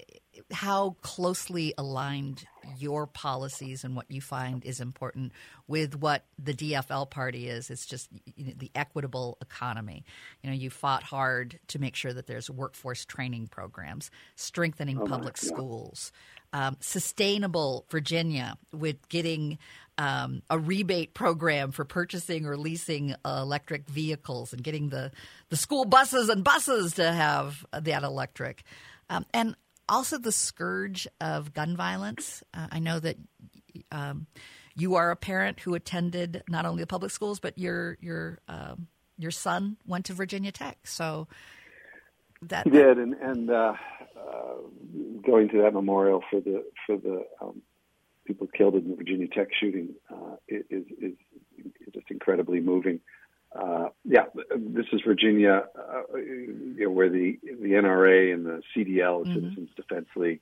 [0.52, 2.46] how closely aligned
[2.78, 5.32] your policies and what you find is important
[5.68, 7.70] with what the DFL party is.
[7.70, 10.06] It's just you know, the equitable economy.
[10.44, 15.06] You know, you fought hard to make sure that there's workforce training programs, strengthening Oh,
[15.06, 16.12] public schools,
[16.54, 19.58] um, sustainable Virginia with getting
[19.98, 25.12] um, a rebate program for purchasing or leasing uh, electric vehicles and getting the,
[25.50, 28.64] the school buses and buses to have that electric.
[29.10, 29.56] Um, and
[29.90, 32.44] also the scourge of gun violence.
[32.54, 33.18] Uh, I know that
[33.92, 34.28] um,
[34.76, 38.88] you are a parent who attended not only the public schools, but your your um,
[39.18, 40.78] your son went to Virginia Tech.
[40.86, 41.28] So
[42.44, 43.74] that He did, and and uh,
[45.26, 47.62] going to that memorial for the for the um,
[48.26, 51.14] people killed in the Virginia Tech shooting uh, is, is is
[51.94, 53.00] just incredibly moving.
[53.54, 59.26] Uh, yeah, this is Virginia, uh, you know, where the the NRA and the CDL,
[59.26, 59.34] Mhm.
[59.34, 60.42] Citizens Defense League,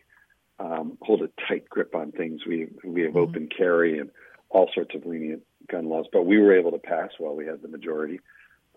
[0.60, 2.46] um, hold a tight grip on things.
[2.46, 4.10] We we have open carry and
[4.50, 7.62] all sorts of lenient gun laws, but we were able to pass while we had
[7.62, 8.20] the majority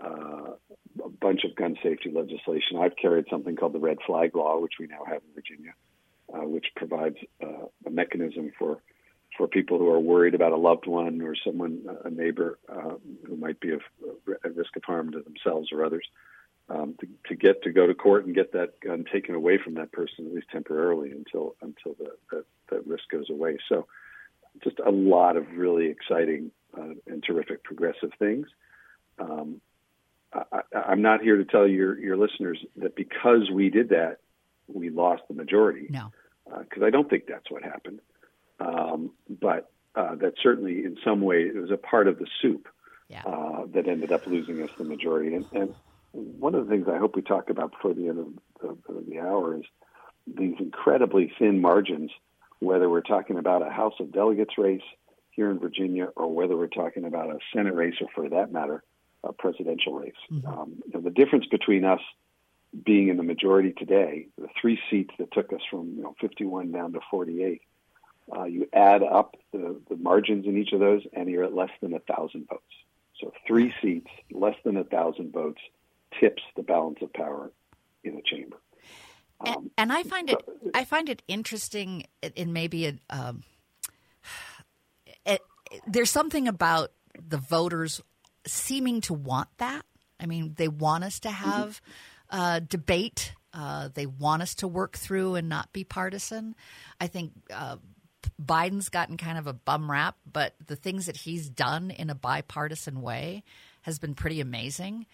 [0.00, 0.52] uh,
[1.20, 2.78] bunch of gun safety legislation.
[2.80, 5.72] I've carried something called the red flag law, which we now have in Virginia,
[6.32, 8.80] uh, which provides uh, a mechanism for
[9.36, 12.94] for people who are worried about a loved one or someone, a neighbor uh,
[13.26, 13.80] who might be of,
[14.44, 16.04] at risk of harm to themselves or others,
[16.68, 19.74] um, to, to get to go to court and get that gun taken away from
[19.74, 23.58] that person at least temporarily until until the, the, the risk goes away.
[23.68, 23.86] So,
[24.62, 28.46] just a lot of really exciting uh, and terrific progressive things.
[29.18, 29.60] Um,
[30.32, 34.18] I, I'm not here to tell your your listeners that because we did that,
[34.68, 35.86] we lost the majority.
[35.90, 36.12] no.
[36.58, 38.00] Because I don't think that's what happened.
[38.58, 42.66] Um, but uh, that certainly, in some way, it was a part of the soup
[43.08, 43.22] Yeah.
[43.24, 45.34] uh, that ended up losing us the majority.
[45.34, 45.74] And, and
[46.12, 48.26] one of the things I hope we talk about before the end of
[48.60, 49.64] the, of the hour is
[50.26, 52.10] these incredibly thin margins,
[52.58, 54.82] whether we're talking about a House of Delegates race
[55.30, 58.82] here in Virginia or whether we're talking about a Senate race or, for that matter,
[59.24, 60.12] a presidential race.
[60.46, 62.00] Um, you know, the difference between us
[62.84, 66.70] being in the majority today, the three seats that took us from you know 51
[66.72, 67.60] down to 48,
[68.36, 71.70] uh, you add up the, the margins in each of those, and you're at less
[71.82, 72.62] than a thousand votes.
[73.20, 75.60] So three seats, less than a thousand votes,
[76.18, 77.50] tips the balance of power
[78.04, 78.56] in a chamber.
[79.44, 80.38] And, Um, and I find it
[80.74, 83.42] I find it interesting in- in maybe a, um,
[85.26, 85.40] it,
[85.86, 86.92] there's something about
[87.28, 88.00] the voters
[88.46, 89.82] seeming to want that.
[90.18, 91.80] I mean, they want us to have
[92.30, 93.32] uh, debate.
[93.52, 96.54] Uh, they want us to work through and not be partisan.
[97.00, 97.76] I think uh,
[98.42, 102.14] Biden's gotten kind of a bum rap, but the things that he's done in a
[102.14, 103.44] bipartisan way
[103.82, 105.06] has been pretty amazing.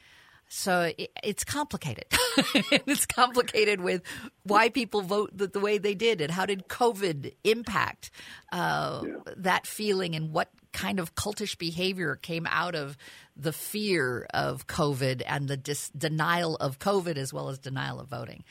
[0.49, 2.07] So it, it's complicated.
[2.87, 4.03] it's complicated with
[4.45, 8.11] why people vote the, the way they did, and how did COVID impact
[8.53, 9.03] uh,
[9.37, 12.99] that feeling, and what kind of cultish behavior came out of
[13.35, 18.09] the fear of COVID and the dis- denial of COVID as well as denial of
[18.09, 18.45] voting.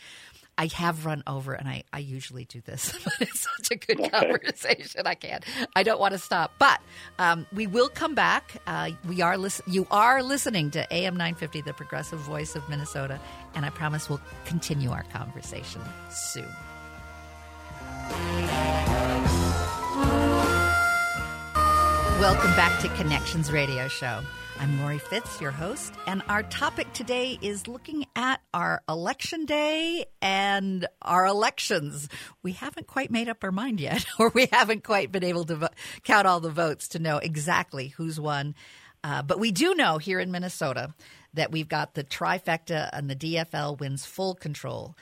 [0.57, 4.09] I have run over, and I, I usually do this, but it's such a good
[4.11, 5.01] conversation.
[5.05, 5.43] I can't.
[5.75, 6.53] I don't want to stop.
[6.57, 6.81] But
[7.19, 8.55] um, we will come back.
[8.65, 13.19] Uh, we are lis- You are listening to AM 950, the progressive voice of Minnesota,
[13.53, 16.47] and I promise we'll continue our conversation soon.
[22.25, 24.19] Welcome back to Connections Radio Show.
[24.59, 30.07] I'm Lori Fitz, your host, and our topic today is looking at our election day
[30.23, 32.09] and our elections.
[32.41, 35.55] We haven't quite made up our mind yet, or we haven't quite been able to
[35.55, 35.69] vo-
[36.03, 38.55] count all the votes to know exactly who's won.
[39.03, 40.95] Uh, but we do know here in Minnesota
[41.35, 44.95] that we've got the trifecta and the DFL wins full control.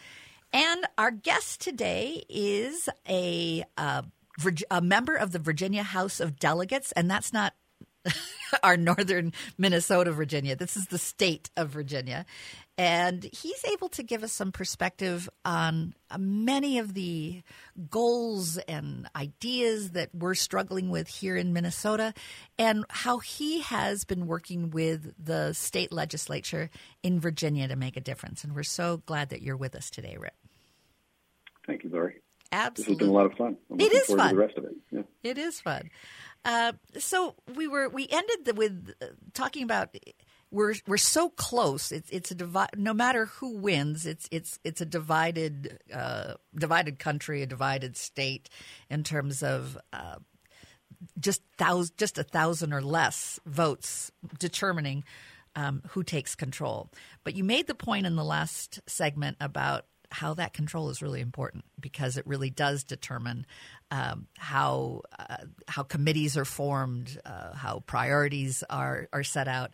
[0.51, 4.01] And our guest today is a uh,
[4.69, 7.53] a member of the Virginia House of Delegates, and that's not
[8.63, 10.55] our northern Minnesota, Virginia.
[10.55, 12.25] This is the state of Virginia.
[12.75, 17.43] And he's able to give us some perspective on many of the
[17.89, 22.15] goals and ideas that we're struggling with here in Minnesota
[22.57, 26.71] and how he has been working with the state legislature
[27.03, 28.43] in Virginia to make a difference.
[28.43, 30.33] And we're so glad that you're with us today, Rip.
[31.67, 32.22] Thank you, Lori.
[32.75, 33.57] This has been a lot of fun.
[33.71, 34.35] I'm It is fun.
[34.35, 34.75] the rest of it.
[34.91, 35.01] Yeah.
[35.23, 35.89] It is fun.
[36.45, 39.95] Uh, so we were we ended the, with uh, talking about
[40.51, 41.91] we're we're so close.
[41.91, 44.05] It's it's a divi- no matter who wins.
[44.05, 48.49] It's it's it's a divided uh, divided country, a divided state
[48.89, 49.77] in terms of.
[49.91, 50.17] Uh,
[51.19, 55.03] just thousand, just a thousand or less votes determining
[55.53, 56.89] um, who takes control.
[57.25, 61.21] But you made the point in the last segment about how that control is really
[61.21, 63.45] important because it really does determine
[63.91, 69.71] um, how uh, how committees are formed, uh, how priorities are are set out.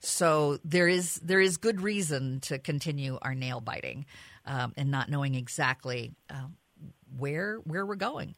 [0.00, 4.06] So there is there is good reason to continue our nail biting
[4.46, 6.48] um, and not knowing exactly uh,
[7.16, 8.34] where where we're going.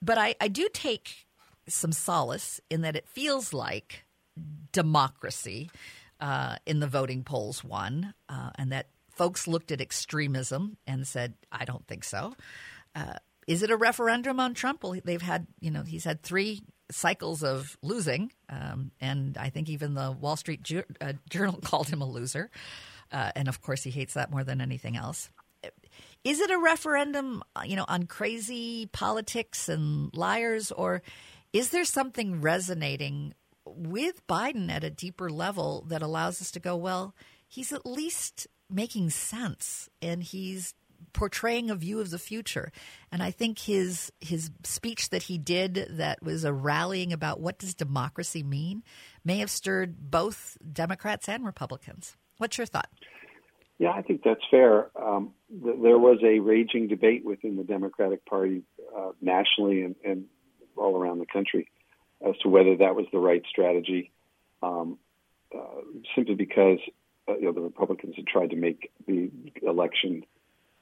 [0.00, 1.26] But I, I do take
[1.68, 4.04] some solace in that it feels like
[4.72, 5.70] democracy
[6.20, 8.88] uh, in the voting polls won, uh, and that
[9.22, 12.34] folks looked at extremism and said, "I don't think so."
[12.92, 13.14] Uh,
[13.46, 14.82] is it a referendum on Trump?
[14.82, 19.68] Well, they've had you know he's had three cycles of losing, um, and I think
[19.68, 22.50] even the Wall Street Ju- uh, Journal called him a loser.
[23.12, 25.30] Uh, and of course, he hates that more than anything else.
[26.24, 31.00] Is it a referendum, uh, you know, on crazy politics and liars, or
[31.52, 36.74] is there something resonating with Biden at a deeper level that allows us to go,
[36.74, 37.14] well,
[37.52, 40.74] he's at least making sense and he's
[41.12, 42.72] portraying a view of the future.
[43.10, 47.58] And I think his his speech that he did that was a rallying about what
[47.58, 48.82] does democracy mean
[49.24, 52.16] may have stirred both Democrats and Republicans.
[52.38, 52.88] What's your thought?
[53.78, 54.90] Yeah, I think that's fair.
[55.00, 58.62] Um, th- there was a raging debate within the Democratic Party
[58.96, 60.24] uh, nationally and, and,
[60.74, 61.68] all around the country
[62.26, 64.10] as to whether that was the right strategy,
[64.62, 64.98] um,
[65.54, 65.82] uh,
[66.14, 66.78] simply because
[67.28, 69.30] you know, the Republicans had tried to make the
[69.62, 70.24] election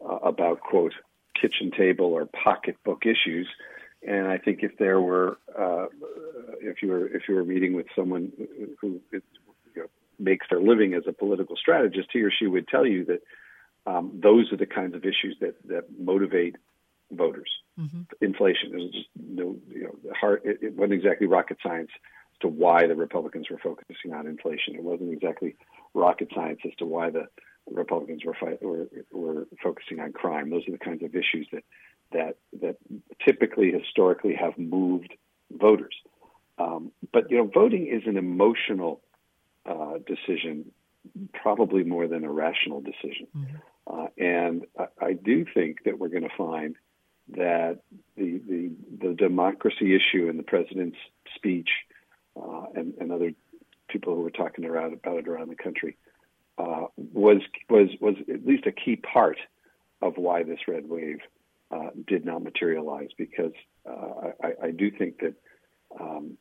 [0.05, 0.94] uh, about quote
[1.40, 3.48] kitchen table or pocketbook issues.
[4.07, 5.87] And I think if there were, uh,
[6.61, 8.33] if you were if you were meeting with someone
[8.81, 9.00] who
[10.18, 13.22] makes their living as a political strategist, he or she would tell you that
[13.87, 16.57] um, those are the kinds of issues that, that motivate
[17.11, 17.50] voters.
[17.79, 18.03] Mm-hmm.
[18.20, 20.42] Inflation is just no, you know, hard.
[20.44, 21.90] It, it wasn't exactly rocket science
[22.40, 24.74] to why the Republicans were focusing on inflation.
[24.74, 25.57] It wasn't exactly
[25.94, 27.26] rocket science as to why the
[27.70, 30.50] Republicans were, fight, were were focusing on crime.
[30.50, 31.64] Those are the kinds of issues that
[32.12, 32.76] that that
[33.24, 35.14] typically historically have moved
[35.50, 35.94] voters.
[36.59, 39.00] Um, but you know, voting is an emotional
[39.66, 40.72] uh, decision,
[41.33, 43.26] probably more than a rational decision.
[43.37, 43.57] Mm-hmm.
[43.87, 46.76] Uh, and I, I, do think that we're going to find
[47.37, 47.81] that
[48.16, 50.98] the, the, the democracy issue in the president's
[51.35, 51.68] speech
[52.36, 53.32] uh, and, and, other
[53.88, 55.96] people who were talking around about it around the country
[56.58, 59.38] uh, was was was at least a key part
[60.02, 61.18] of why this red wave
[61.70, 63.08] uh, did not materialize.
[63.16, 63.52] Because
[63.88, 65.34] uh, I, I, do think that
[65.98, 66.36] um,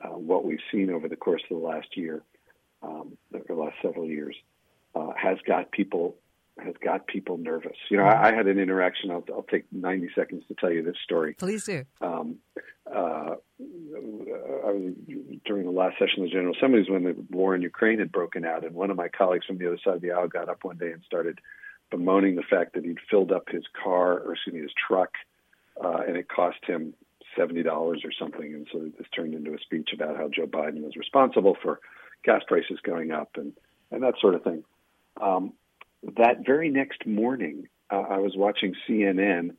[0.00, 2.22] what we've seen over the course of the last year
[2.82, 4.36] um, the last several years
[4.94, 6.16] uh, has got people
[6.58, 7.76] has got people nervous.
[7.88, 9.12] You know, I, I had an interaction.
[9.12, 11.34] I'll, I'll, take 90 seconds to tell you this story.
[11.34, 11.84] Please do.
[12.02, 12.24] Uh,
[12.90, 13.36] I
[14.72, 14.94] was,
[15.48, 18.44] during the last session of the General Assembly when the war in Ukraine had broken
[18.44, 20.62] out, and one of my colleagues from the other side of the aisle got up
[20.62, 21.40] one day and started
[21.90, 25.10] bemoaning the fact that he'd filled up his car, or excuse me, his truck,
[25.82, 26.92] uh, and it cost him
[27.34, 28.54] seventy dollars or something.
[28.54, 31.80] And so this turned into a speech about how Joe Biden was responsible for
[32.24, 33.52] gas prices going up and,
[33.90, 34.64] and that sort of thing.
[35.20, 35.54] Um,
[36.16, 39.56] that very next morning, uh, I was watching CNN,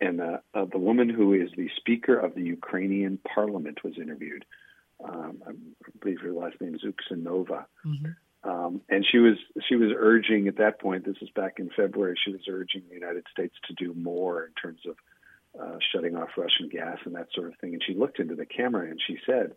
[0.00, 4.44] and uh, uh, the woman who is the Speaker of the Ukrainian Parliament was interviewed.
[5.12, 5.52] Um, I
[6.00, 7.64] believe her last name is Uksanova.
[7.84, 8.50] Mm-hmm.
[8.50, 9.36] Um, and she was
[9.68, 11.04] she was urging at that point.
[11.04, 12.16] This is back in February.
[12.24, 14.96] She was urging the United States to do more in terms of
[15.60, 17.74] uh, shutting off Russian gas and that sort of thing.
[17.74, 19.52] And she looked into the camera and she said,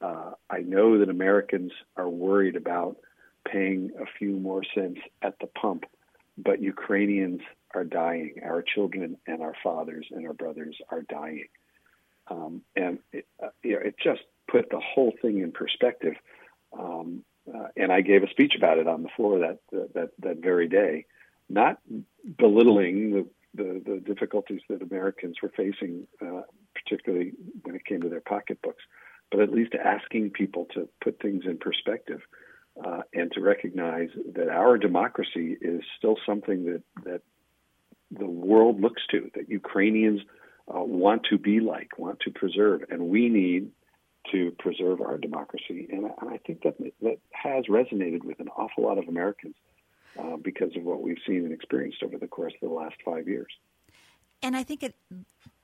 [0.00, 2.98] uh, I know that Americans are worried about
[3.50, 5.84] paying a few more cents at the pump,
[6.36, 7.40] but Ukrainians
[7.74, 8.34] are dying.
[8.44, 11.48] Our children and our fathers and our brothers are dying.
[12.28, 16.14] Um, and it, uh, you know, it just put the whole thing in perspective.
[16.78, 19.58] Um, uh, and I gave a speech about it on the floor that
[19.94, 21.06] that that very day,
[21.48, 21.78] not
[22.38, 26.42] belittling the the, the difficulties that Americans were facing, uh,
[26.74, 27.32] particularly
[27.62, 28.82] when it came to their pocketbooks,
[29.30, 32.20] but at least asking people to put things in perspective
[32.84, 37.22] uh, and to recognize that our democracy is still something that, that
[38.10, 40.20] the world looks to, that Ukrainians
[40.68, 43.70] uh, want to be like, want to preserve, and we need
[44.32, 45.88] to preserve our democracy.
[45.90, 49.54] And I, I think that that has resonated with an awful lot of Americans
[50.18, 53.28] uh, because of what we've seen and experienced over the course of the last five
[53.28, 53.52] years.
[54.42, 54.94] And I think it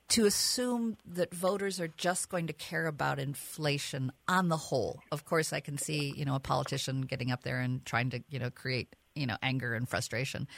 [0.09, 5.01] to assume that voters are just going to care about inflation on the whole.
[5.11, 8.23] Of course, I can see you know a politician getting up there and trying to
[8.29, 10.49] you know create you know anger and frustration,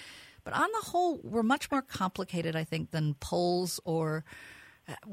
[0.45, 4.25] but on the whole, we're much more complicated, I think, than polls or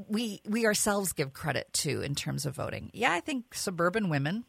[0.08, 2.92] we we ourselves give credit to in terms of voting.
[2.94, 4.46] Yeah, I think suburban women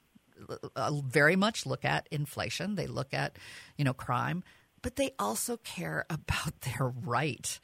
[0.76, 2.74] uh, very much look at inflation.
[2.74, 3.36] They look at
[3.76, 4.42] you know crime
[4.82, 7.58] but they also care about their right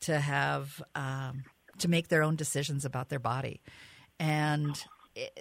[0.00, 1.44] to have um,
[1.78, 3.60] to make their own decisions about their body,
[4.18, 4.82] and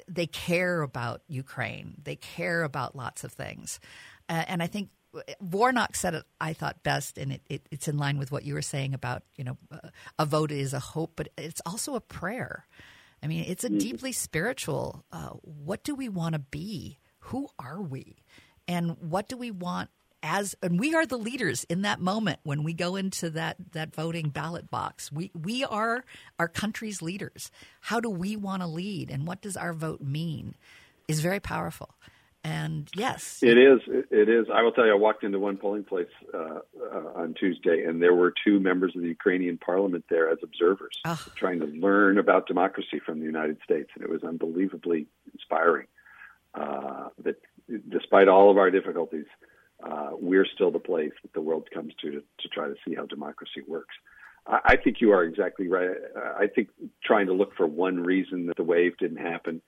[0.08, 1.96] they care about Ukraine.
[2.04, 3.80] They care about lots of things,
[4.28, 4.90] uh, and I think
[5.40, 6.24] Warnock said it.
[6.40, 9.24] I thought best, and it, it, it's in line with what you were saying about
[9.36, 9.58] you know
[10.18, 12.66] a vote is a hope, but it's also a prayer.
[13.22, 13.80] I mean, it's a mm-hmm.
[13.80, 15.04] deeply spiritual.
[15.12, 17.00] Uh, what do we want to be?
[17.20, 18.24] Who are we?
[18.68, 19.90] And what do we want
[20.22, 23.96] as and we are the leaders in that moment when we go into that that
[23.96, 26.04] voting ballot box we we are
[26.38, 30.56] our country's leaders how do we want to lead and what does our vote mean
[31.08, 31.96] is very powerful
[32.44, 33.80] and yes it is
[34.12, 36.60] it is i will tell you i walked into one polling place uh,
[36.94, 40.98] uh, on tuesday and there were two members of the ukrainian parliament there as observers
[41.06, 41.26] oh.
[41.36, 45.88] trying to learn about democracy from the united states and it was unbelievably inspiring
[46.54, 47.36] uh, that
[47.90, 49.26] despite all of our difficulties
[49.84, 52.96] uh, we're still the place that the world comes to, to to try to see
[52.96, 53.96] how democracy works.
[54.46, 55.90] I, I think you are exactly right.
[56.38, 56.70] I think
[57.04, 59.62] trying to look for one reason that the wave didn't happen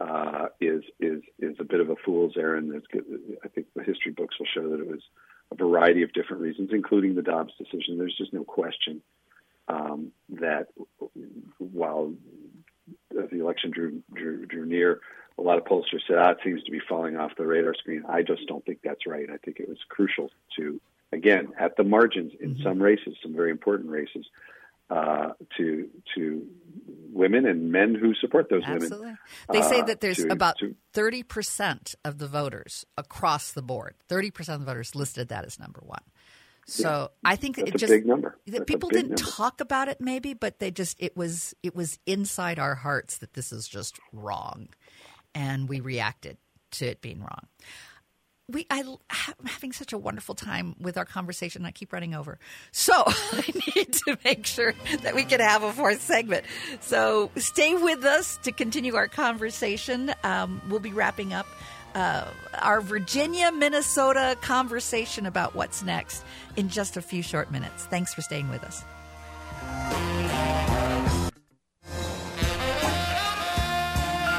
[0.00, 2.72] uh, is is is a bit of a fool's errand.
[3.44, 5.02] I think the history books will show that it was
[5.52, 7.98] a variety of different reasons, including the Dobbs decision.
[7.98, 9.02] There's just no question
[9.68, 10.68] um, that
[11.58, 12.12] while
[13.10, 15.00] the election drew, drew, drew near,
[15.38, 18.02] a lot of pollsters said, ah, it seems to be falling off the radar screen.
[18.08, 19.28] I just don't think that's right.
[19.32, 20.80] I think it was crucial to,
[21.12, 22.62] again, at the margins in mm-hmm.
[22.62, 24.26] some races, some very important races,
[24.90, 26.46] uh, to to
[27.12, 28.98] women and men who support those Absolutely.
[28.98, 29.18] women.
[29.52, 30.56] They say that there's uh, about
[30.92, 33.94] thirty percent of the voters across the board.
[34.08, 36.02] Thirty percent of the voters listed that as number one.
[36.66, 37.30] So yeah.
[37.30, 38.38] I think it just big number.
[38.66, 39.30] People didn't number.
[39.30, 43.34] talk about it maybe, but they just it was it was inside our hearts that
[43.34, 44.68] this is just wrong
[45.34, 46.36] and we reacted
[46.72, 47.46] to it being wrong.
[48.50, 51.64] We, I, am having such a wonderful time with our conversation.
[51.64, 52.38] I keep running over.
[52.72, 53.44] So I
[53.76, 56.44] need to make sure that we can have a fourth segment.
[56.80, 60.12] So stay with us to continue our conversation.
[60.24, 61.46] Um, we'll be wrapping up
[61.94, 62.26] uh,
[62.60, 66.24] our Virginia, Minnesota conversation about what's next
[66.56, 67.86] in just a few short minutes.
[67.86, 70.19] Thanks for staying with us.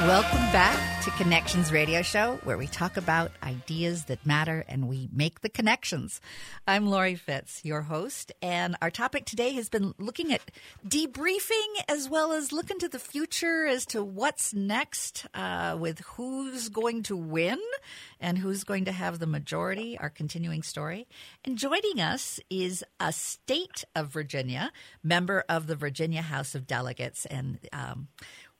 [0.02, 5.08] Welcome back to Connections Radio Show, where we talk about ideas that matter and we
[5.14, 6.20] make the connections.
[6.68, 10.42] I'm Lori Fitz, your host, and our topic today has been looking at
[10.88, 16.70] debriefing as well as looking to the future as to what's next uh, with who's
[16.70, 17.60] going to win
[18.20, 21.08] and who's going to have the majority, our continuing story.
[21.46, 24.72] And joining us is a state of Virginia,
[25.04, 28.08] member of the Virginia House of Delegates, and um,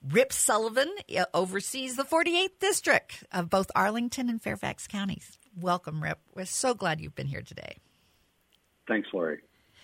[0.08, 0.92] Rip Sullivan
[1.32, 5.38] oversees the 48th district of both Arlington and Fairfax counties.
[5.58, 6.18] Welcome, Rip.
[6.34, 7.76] We're so glad you've been here today.
[8.88, 9.38] Thanks, Lori.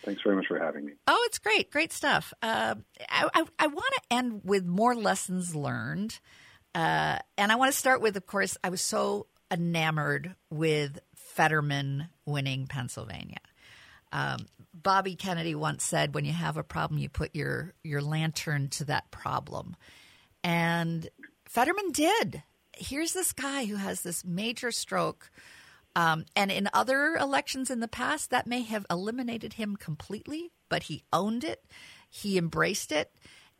[0.04, 0.92] Thanks very much for having me.
[1.06, 1.70] Oh, it's great.
[1.70, 2.32] Great stuff.
[2.42, 2.76] Uh,
[3.08, 6.18] I, I, I want to end with more lessons learned.
[6.74, 12.08] Uh, and I want to start with, of course, I was so enamored with Fetterman
[12.24, 13.40] winning Pennsylvania.
[14.12, 18.68] Um, Bobby Kennedy once said, "When you have a problem, you put your your lantern
[18.70, 19.76] to that problem."
[20.42, 21.08] And
[21.44, 22.42] Fetterman did.
[22.76, 25.30] Here's this guy who has this major stroke.
[25.96, 30.84] Um, and in other elections in the past, that may have eliminated him completely, but
[30.84, 31.64] he owned it.
[32.08, 33.12] He embraced it.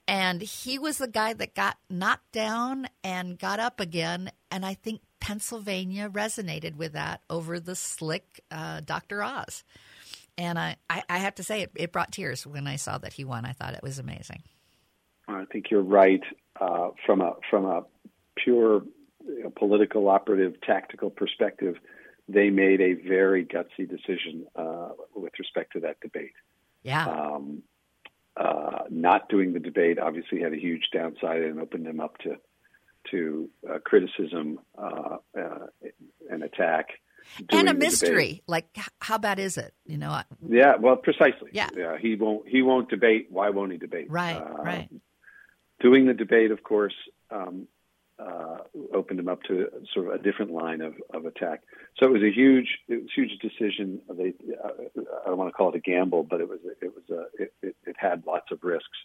[0.07, 4.31] And he was the guy that got knocked down and got up again.
[4.51, 9.23] And I think Pennsylvania resonated with that over the slick uh, Dr.
[9.23, 9.65] Oz.
[10.39, 13.13] And I, I, I, have to say, it, it brought tears when I saw that
[13.13, 13.45] he won.
[13.45, 14.43] I thought it was amazing.
[15.27, 16.23] I think you're right
[16.61, 17.85] uh, from a from a
[18.37, 18.83] pure
[19.27, 21.77] you know, political operative tactical perspective.
[22.29, 26.35] They made a very gutsy decision uh, with respect to that debate.
[26.83, 27.07] Yeah.
[27.07, 27.63] Um,
[28.37, 32.37] uh, not doing the debate obviously had a huge downside and opened them up to
[33.11, 35.67] to uh, criticism uh, uh,
[36.31, 36.91] and attack
[37.51, 38.43] and a mystery.
[38.47, 38.67] Like,
[39.01, 39.75] how bad is it?
[39.87, 40.23] You know?
[40.47, 40.77] Yeah.
[40.77, 41.51] Well, precisely.
[41.53, 41.69] Yeah.
[41.77, 41.97] yeah.
[41.99, 42.49] He won't.
[42.49, 43.29] He won't debate.
[43.31, 44.11] Why won't he debate?
[44.11, 44.37] Right.
[44.37, 44.89] Uh, right.
[45.81, 46.95] Doing the debate, of course,
[47.31, 47.69] um,
[48.19, 48.59] uh,
[48.93, 51.63] opened him up to sort of a different line of, of attack.
[51.99, 54.01] So it was a huge, it was a huge decision.
[54.11, 54.71] They, uh,
[55.25, 57.53] I don't want to call it a gamble, but it was, it was a, it,
[57.63, 58.99] it, it had lots of risks.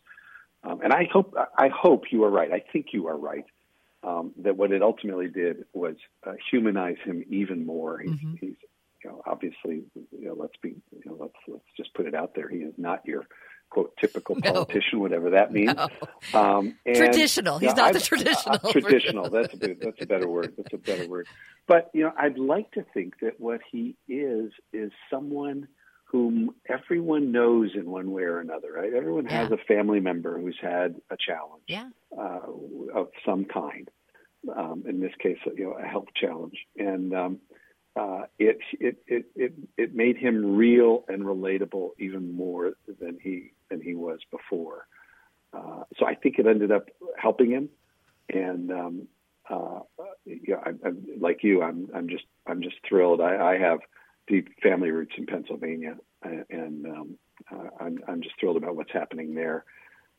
[0.63, 2.51] Um, and I hope, I hope you are right.
[2.51, 3.45] I think you are right
[4.03, 5.95] um, that what it ultimately did was
[6.25, 7.99] uh, humanize him even more.
[7.99, 8.35] He's, mm-hmm.
[8.39, 8.55] he's
[9.03, 12.35] you know, obviously, you know, let's be, you know, let's let's just put it out
[12.35, 12.47] there.
[12.47, 13.25] He is not your
[13.73, 14.99] quote typical politician, no.
[14.99, 15.73] whatever that means.
[15.73, 15.87] No.
[16.33, 17.57] Um, and, traditional.
[17.57, 18.59] He's not I've, the traditional.
[18.63, 19.29] Uh, traditional.
[19.29, 20.53] That's a that's a better word.
[20.55, 21.27] That's a better word.
[21.67, 25.67] But you know, I'd like to think that what he is is someone
[26.05, 28.71] whom everyone knows in one way or another.
[28.71, 28.93] Right?
[28.93, 29.43] Everyone yeah.
[29.43, 31.89] has a family member who's had a challenge yeah.
[32.15, 32.41] uh,
[32.93, 33.89] of some kind.
[34.55, 37.39] Um, in this case, you know, a health challenge, and um,
[37.95, 43.51] uh, it, it it it it made him real and relatable even more than he
[43.73, 44.87] than he was before.
[45.53, 47.69] Uh, so I think it ended up helping him,
[48.29, 49.07] and um,
[49.49, 49.79] uh,
[50.25, 53.21] yeah, I, I, like you, I'm I'm just I'm just thrilled.
[53.21, 53.79] I, I have
[54.27, 57.17] deep family roots in Pennsylvania, and um,
[57.51, 59.65] uh, I'm I'm just thrilled about what's happening there.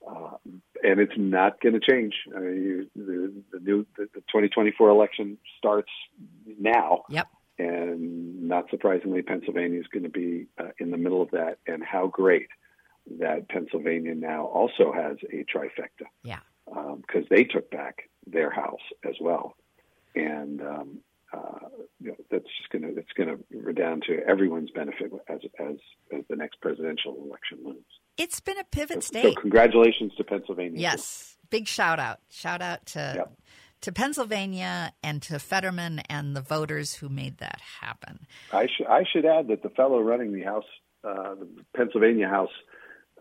[0.07, 0.37] Uh,
[0.83, 2.13] and it's not going to change.
[2.37, 5.91] I mean, you, the, the new the, the 2024 election starts
[6.61, 7.05] now.
[7.09, 7.29] Yep
[7.59, 11.59] and not surprisingly, Pennsylvania is going to be uh, in the middle of that.
[11.67, 12.49] And how great
[13.19, 16.07] that Pennsylvania now also has a trifecta.
[16.23, 16.41] Yeah.
[16.67, 19.55] Because um, they took back their house as well,
[20.15, 20.99] and um,
[21.31, 21.69] uh,
[22.01, 25.77] you know, that's just going to it's going to redound to everyone's benefit as as
[26.11, 27.85] as the next presidential election looms.
[28.17, 29.35] It's been a pivot so, state.
[29.35, 30.81] So congratulations to Pennsylvania.
[30.81, 32.21] Yes, big shout out!
[32.31, 33.33] Shout out to yep
[33.85, 38.27] to Pennsylvania and to Fetterman and the voters who made that happen.
[38.51, 40.65] I should I should add that the fellow running the House,
[41.07, 42.49] uh, the Pennsylvania House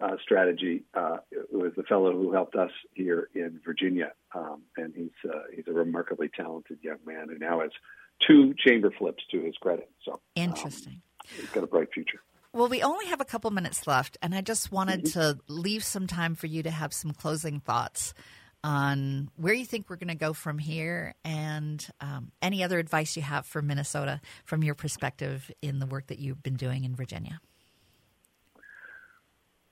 [0.02, 1.18] uh, strategy, uh,
[1.52, 5.74] was the fellow who helped us here in Virginia, um, and he's uh, he's a
[5.74, 7.72] remarkably talented young man who now has
[8.28, 9.90] two chamber flips to his credit.
[10.04, 11.02] So um, interesting.
[11.22, 12.20] Um, he's got a bright future.
[12.54, 15.20] Well, we only have a couple minutes left, and I just wanted mm-hmm.
[15.20, 18.14] to leave some time for you to have some closing thoughts
[18.64, 23.18] on where you think we're going to go from here and um, any other advice
[23.18, 26.96] you have for Minnesota from your perspective in the work that you've been doing in
[26.96, 27.40] Virginia.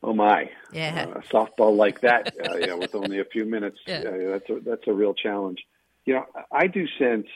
[0.03, 0.49] Oh my!
[0.71, 3.99] Yeah, uh, a softball like that, uh, you know, with only a few minutes, yeah.
[3.99, 5.59] uh, that's a, that's a real challenge.
[6.05, 7.27] You know, I do sense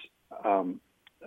[0.43, 0.81] um,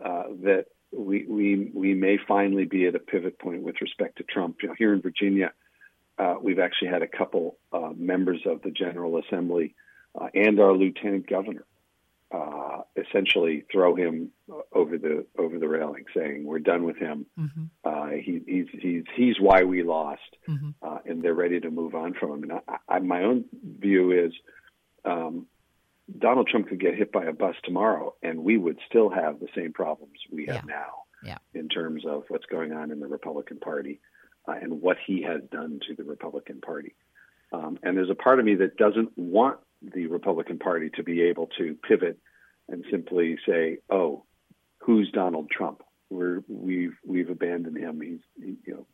[0.05, 4.25] uh, that we we we may finally be at a pivot point with respect to
[4.25, 4.57] Trump.
[4.63, 5.53] You know, here in Virginia,
[6.19, 9.75] uh, we've actually had a couple uh, members of the General Assembly
[10.21, 11.65] uh, and our lieutenant governor
[12.31, 14.31] uh, essentially throw him
[14.73, 17.27] over the over the railing, saying we're done with him.
[17.39, 17.65] Mm-hmm.
[17.85, 20.71] Uh, he, he's he's he's why we lost, mm-hmm.
[20.83, 22.43] uh, and they're ready to move on from him.
[22.45, 23.45] And I, I, my own
[23.79, 24.33] view is.
[25.05, 25.47] Um,
[26.19, 29.49] Donald Trump could get hit by a bus tomorrow, and we would still have the
[29.55, 30.75] same problems we have yeah.
[30.75, 31.39] now yeah.
[31.55, 34.01] in terms of what's going on in the Republican Party
[34.49, 36.95] uh, and what he has done to the Republican Party.
[37.53, 41.23] Um, and there's a part of me that doesn't want the Republican Party to be
[41.23, 42.19] able to pivot
[42.69, 44.25] and simply say, "Oh,
[44.81, 45.83] who's Donald Trump?
[46.11, 48.01] We're we've we've abandoned him.
[48.01, 48.87] He's he, you know,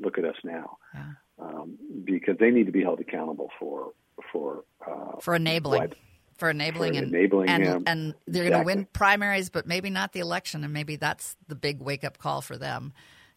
[0.00, 1.04] look at us now." Yeah.
[1.40, 3.92] Um, because they need to be held accountable for
[4.32, 5.80] for uh, for enabling.
[5.80, 5.94] What,
[6.36, 7.82] for enabling for and enabling and, him.
[7.88, 8.50] and they're exactly.
[8.50, 12.04] going to win primaries, but maybe not the election, and maybe that's the big wake
[12.04, 12.92] up call for them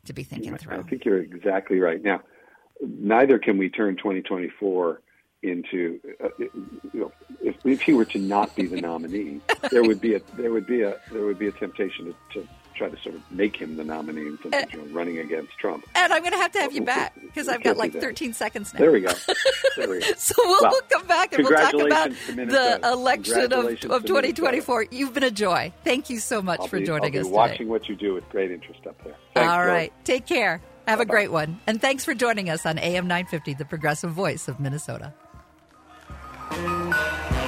[0.05, 0.77] to be thinking through.
[0.77, 2.01] I think you're exactly right.
[2.01, 2.21] Now,
[2.79, 5.01] neither can we turn 2024
[5.43, 6.51] into uh, you
[6.93, 7.11] know
[7.41, 10.67] if, if he were to not be the nominee there would be a there would
[10.67, 12.47] be a there would be a temptation to, to
[12.81, 15.57] try to sort of make him the nominee in terms of you know, running against
[15.59, 15.85] Trump.
[15.93, 18.73] And I'm going to have to have you back because I've got like 13 seconds
[18.73, 18.79] now.
[18.79, 19.11] There we go.
[19.77, 20.13] There we go.
[20.17, 24.87] so we'll, well, come back and we'll talk about the election of, of 2024.
[24.89, 25.71] You've been a joy.
[25.83, 28.51] Thank you so much I'll for be, joining us watching what you do with great
[28.51, 29.15] interest up there.
[29.35, 29.93] Thanks, All right.
[30.03, 30.61] Take care.
[30.87, 31.03] Have Bye-bye.
[31.03, 31.59] a great one.
[31.67, 35.13] And thanks for joining us on AM 950, the progressive voice of Minnesota.
[36.91, 37.40] Thank you.